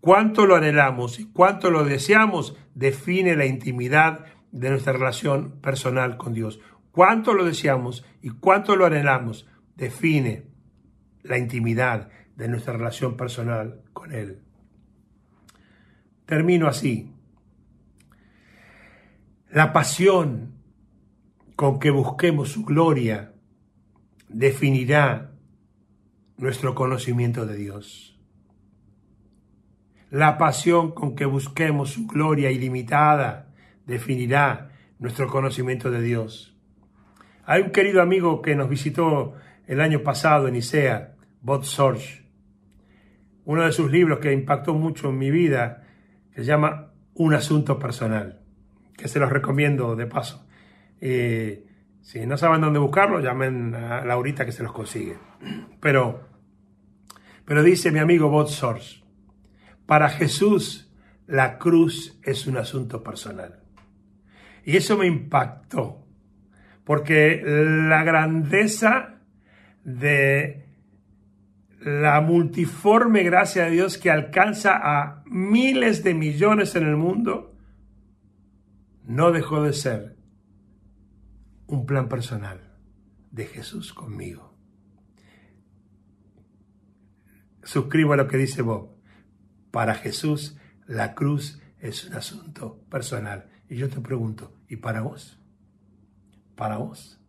Cuánto 0.00 0.46
lo 0.46 0.56
anhelamos 0.56 1.20
y 1.20 1.26
cuánto 1.26 1.70
lo 1.70 1.84
deseamos 1.84 2.56
define 2.74 3.36
la 3.36 3.44
intimidad 3.44 4.24
de 4.50 4.70
nuestra 4.70 4.94
relación 4.94 5.60
personal 5.60 6.16
con 6.16 6.32
Dios. 6.32 6.58
Cuánto 6.90 7.34
lo 7.34 7.44
deseamos 7.44 8.04
y 8.22 8.30
cuánto 8.30 8.76
lo 8.76 8.86
anhelamos 8.86 9.46
define 9.76 10.46
la 11.22 11.36
intimidad 11.36 12.08
de 12.34 12.48
nuestra 12.48 12.72
relación 12.72 13.16
personal 13.16 13.82
con 13.92 14.12
Él. 14.12 14.40
Termino 16.24 16.66
así. 16.66 17.12
La 19.50 19.72
pasión 19.72 20.49
con 21.60 21.78
que 21.78 21.90
busquemos 21.90 22.48
su 22.48 22.64
gloria 22.64 23.34
definirá 24.30 25.32
nuestro 26.38 26.74
conocimiento 26.74 27.44
de 27.44 27.54
Dios 27.54 28.10
la 30.10 30.38
pasión 30.38 30.92
con 30.92 31.14
que 31.14 31.26
busquemos 31.26 31.90
su 31.90 32.06
gloria 32.06 32.50
ilimitada 32.50 33.52
definirá 33.86 34.70
nuestro 34.98 35.28
conocimiento 35.28 35.90
de 35.90 36.00
Dios. 36.00 36.56
Hay 37.44 37.60
un 37.60 37.72
querido 37.72 38.00
amigo 38.00 38.40
que 38.40 38.56
nos 38.56 38.70
visitó 38.70 39.34
el 39.66 39.82
año 39.82 40.02
pasado 40.02 40.48
en 40.48 40.56
Isea, 40.56 41.14
Bob 41.42 41.64
Sorge. 41.64 42.24
Uno 43.44 43.66
de 43.66 43.72
sus 43.72 43.90
libros 43.92 44.18
que 44.18 44.32
impactó 44.32 44.72
mucho 44.72 45.10
en 45.10 45.18
mi 45.18 45.30
vida 45.30 45.84
se 46.34 46.42
llama 46.42 46.92
Un 47.12 47.34
asunto 47.34 47.78
personal, 47.78 48.40
que 48.96 49.08
se 49.08 49.20
los 49.20 49.30
recomiendo 49.30 49.94
de 49.94 50.06
paso. 50.06 50.46
Si 51.00 52.26
no 52.26 52.36
saben 52.36 52.60
dónde 52.60 52.78
buscarlo, 52.78 53.20
llamen 53.20 53.74
a 53.74 54.04
Laurita 54.04 54.44
que 54.44 54.52
se 54.52 54.62
los 54.62 54.72
consigue. 54.72 55.16
Pero, 55.80 56.28
pero 57.44 57.62
dice 57.62 57.90
mi 57.90 57.98
amigo 57.98 58.28
Bob 58.28 58.48
Sorge, 58.48 59.02
para 59.86 60.08
Jesús, 60.08 60.92
la 61.26 61.58
cruz 61.58 62.18
es 62.22 62.46
un 62.46 62.56
asunto 62.56 63.02
personal. 63.02 63.60
Y 64.64 64.76
eso 64.76 64.96
me 64.96 65.06
impactó, 65.06 66.06
porque 66.84 67.42
la 67.44 68.04
grandeza 68.04 69.20
de 69.84 70.66
la 71.80 72.20
multiforme 72.20 73.22
gracia 73.22 73.64
de 73.64 73.70
Dios 73.70 73.96
que 73.96 74.10
alcanza 74.10 74.78
a 74.82 75.22
miles 75.26 76.04
de 76.04 76.14
millones 76.14 76.76
en 76.76 76.86
el 76.86 76.96
mundo, 76.96 77.56
no 79.04 79.32
dejó 79.32 79.62
de 79.62 79.72
ser 79.72 80.19
un 81.70 81.86
plan 81.86 82.08
personal 82.08 82.60
de 83.30 83.46
Jesús 83.46 83.94
conmigo. 83.94 84.58
Suscribo 87.62 88.12
a 88.12 88.16
lo 88.16 88.26
que 88.26 88.36
dice 88.36 88.62
Bob. 88.62 88.96
Para 89.70 89.94
Jesús 89.94 90.56
la 90.86 91.14
cruz 91.14 91.62
es 91.78 92.04
un 92.06 92.14
asunto 92.14 92.84
personal. 92.90 93.48
Y 93.68 93.76
yo 93.76 93.88
te 93.88 94.00
pregunto, 94.00 94.56
¿y 94.68 94.76
para 94.76 95.02
vos? 95.02 95.38
¿Para 96.56 96.78
vos? 96.78 97.20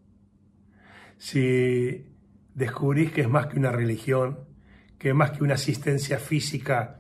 Si 1.17 2.08
descubrís 2.56 3.12
que 3.12 3.21
es 3.21 3.30
más 3.30 3.45
que 3.47 3.60
una 3.60 3.71
religión, 3.71 4.39
que 4.97 5.10
es 5.10 5.15
más 5.15 5.32
que 5.32 5.43
una 5.43 5.54
asistencia 5.54 6.17
física 6.17 6.99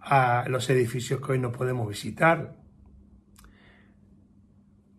a 0.00 0.46
los 0.48 0.70
edificios 0.70 1.20
que 1.20 1.32
hoy 1.32 1.38
no 1.38 1.52
podemos 1.52 1.86
visitar, 1.86 2.56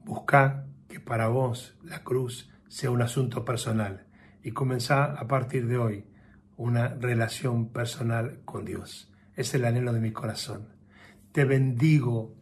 busca 0.06 0.69
para 1.06 1.28
vos 1.28 1.78
la 1.84 2.04
cruz 2.04 2.52
sea 2.68 2.92
un 2.92 3.02
asunto 3.02 3.46
personal 3.46 4.08
y 4.44 4.52
comenzá 4.52 5.06
a 5.06 5.28
partir 5.28 5.68
de 5.68 5.78
hoy 5.78 6.06
una 6.58 6.90
relación 6.90 7.70
personal 7.70 8.42
con 8.46 8.66
Dios 8.66 9.10
es 9.40 9.54
el 9.54 9.64
anhelo 9.64 9.94
de 9.94 10.02
mi 10.02 10.12
corazón. 10.12 10.68
Te 11.32 11.46
bendigo, 11.46 12.36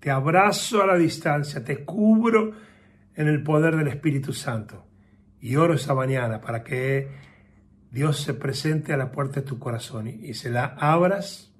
te 0.00 0.10
abrazo 0.10 0.82
a 0.82 0.86
la 0.86 0.96
distancia, 0.96 1.62
te 1.62 1.84
cubro 1.84 2.52
en 3.14 3.28
el 3.28 3.44
poder 3.44 3.76
del 3.76 3.86
Espíritu 3.86 4.32
Santo. 4.32 4.88
Y 5.40 5.54
oro 5.54 5.74
esa 5.74 5.94
mañana 5.94 6.40
para 6.40 6.64
que 6.64 7.08
Dios 7.92 8.20
se 8.20 8.34
presente 8.34 8.92
a 8.92 8.96
la 8.96 9.12
puerta 9.12 9.40
de 9.40 9.46
tu 9.46 9.60
corazón 9.60 10.08
y, 10.08 10.34
se 10.34 10.50
la 10.50 10.64
abras, 10.64 11.54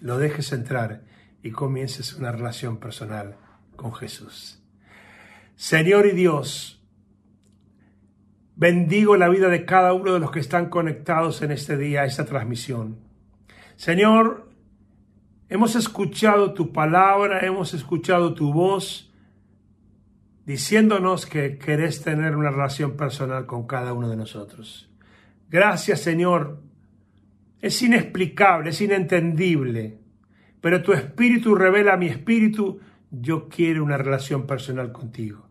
lo 0.00 0.16
dejes 0.16 0.52
entrar 0.52 1.04
y 1.42 1.50
comiences 1.50 2.14
una 2.14 2.32
relación 2.32 2.78
personal 2.78 3.36
con 3.76 3.92
Jesús. 3.92 4.63
Señor 5.56 6.06
y 6.06 6.12
Dios, 6.12 6.82
bendigo 8.56 9.16
la 9.16 9.28
vida 9.28 9.48
de 9.48 9.64
cada 9.64 9.92
uno 9.92 10.12
de 10.12 10.20
los 10.20 10.30
que 10.30 10.40
están 10.40 10.68
conectados 10.68 11.42
en 11.42 11.52
este 11.52 11.76
día 11.76 12.02
a 12.02 12.06
esta 12.06 12.24
transmisión. 12.24 12.98
Señor, 13.76 14.50
hemos 15.48 15.76
escuchado 15.76 16.54
tu 16.54 16.72
palabra, 16.72 17.40
hemos 17.46 17.72
escuchado 17.72 18.34
tu 18.34 18.52
voz 18.52 19.12
diciéndonos 20.44 21.24
que 21.26 21.56
querés 21.56 22.02
tener 22.02 22.36
una 22.36 22.50
relación 22.50 22.96
personal 22.96 23.46
con 23.46 23.66
cada 23.66 23.92
uno 23.92 24.08
de 24.08 24.16
nosotros. 24.16 24.90
Gracias, 25.48 26.00
Señor. 26.00 26.60
Es 27.60 27.80
inexplicable, 27.80 28.70
es 28.70 28.80
inentendible, 28.80 29.98
pero 30.60 30.82
tu 30.82 30.92
espíritu 30.92 31.54
revela 31.54 31.94
a 31.94 31.96
mi 31.96 32.08
espíritu, 32.08 32.80
yo 33.10 33.48
quiero 33.48 33.82
una 33.84 33.96
relación 33.96 34.46
personal 34.46 34.92
contigo. 34.92 35.43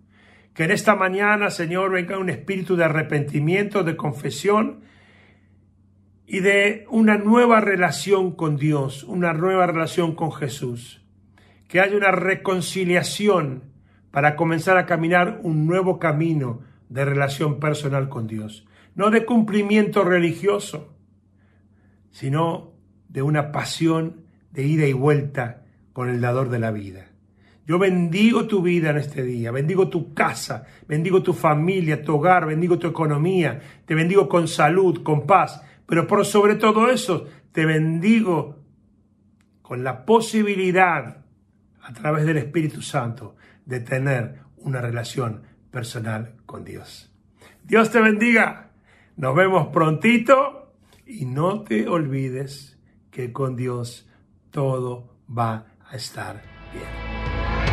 Que 0.54 0.66
en 0.66 0.72
esta 0.72 0.96
mañana, 0.96 1.50
Señor, 1.50 1.92
venga 1.92 2.18
un 2.18 2.30
espíritu 2.30 2.76
de 2.76 2.86
arrepentimiento, 2.86 3.84
de 3.84 3.96
confesión, 3.96 4.82
y 6.26 6.40
de 6.40 6.86
una 6.90 7.18
nueva 7.18 7.60
relación 7.60 8.32
con 8.32 8.58
Dios, 8.58 9.04
una 9.04 9.34
nueva 9.34 9.68
relación 9.68 10.16
con 10.16 10.32
Jesús. 10.32 11.02
Que 11.68 11.80
haya 11.80 11.98
una 11.98 12.12
reconciliación 12.12 13.64
para 14.12 14.36
comenzar 14.36 14.78
a 14.78 14.86
caminar 14.86 15.40
un 15.44 15.68
nuevo 15.68 16.00
camino 16.00 16.62
de 16.90 17.06
relación 17.06 17.60
personal 17.60 18.10
con 18.10 18.28
Dios. 18.28 18.66
No 18.96 19.10
de 19.10 19.26
cumplimiento 19.26 20.04
religioso, 20.04 20.96
sino 22.12 22.74
de 23.10 23.24
una 23.24 23.52
pasión 23.52 24.26
de 24.52 24.64
ida 24.64 24.86
y 24.86 24.94
vuelta 24.94 25.64
con 25.94 26.10
el 26.10 26.22
dador 26.22 26.50
de 26.50 26.60
la 26.60 26.72
vida. 26.72 27.13
Yo 27.66 27.80
bendigo 27.80 28.46
tu 28.46 28.62
vida 28.62 28.90
en 28.90 28.98
este 28.98 29.24
día, 29.24 29.52
bendigo 29.52 29.88
tu 29.88 30.14
casa, 30.14 30.66
bendigo 30.88 31.24
tu 31.24 31.34
familia, 31.34 32.04
tu 32.04 32.16
hogar, 32.16 32.46
bendigo 32.46 32.78
tu 32.78 32.88
economía, 32.88 33.62
te 33.86 33.96
bendigo 33.96 34.28
con 34.28 34.50
salud, 34.50 35.02
con 35.02 35.26
paz, 35.26 35.64
pero 35.86 36.06
por 36.06 36.26
sobre 36.26 36.56
todo 36.56 36.90
eso, 36.90 37.26
te 37.54 37.66
bendigo 37.66 38.64
con 39.62 39.84
la 39.84 40.06
posibilidad 40.06 41.24
a 41.82 41.94
través 41.94 42.26
del 42.26 42.38
Espíritu 42.38 42.82
Santo 42.82 43.36
de 43.66 43.80
tener 43.80 44.40
una 44.58 44.82
relación 44.82 45.44
personal 45.72 46.36
con 46.46 46.66
Dios. 46.66 47.12
Dios 47.64 47.92
te 47.92 48.02
bendiga. 48.02 48.72
Nos 49.16 49.36
vemos 49.36 49.68
prontito 49.68 50.74
y 51.06 51.26
no 51.26 51.62
te 51.62 51.88
olvides 51.88 52.78
que 53.10 53.32
con 53.32 53.56
Dios 53.56 54.10
todo 54.52 55.18
va 55.30 55.68
a 55.90 55.96
estar 55.96 56.42
bien. 56.74 57.23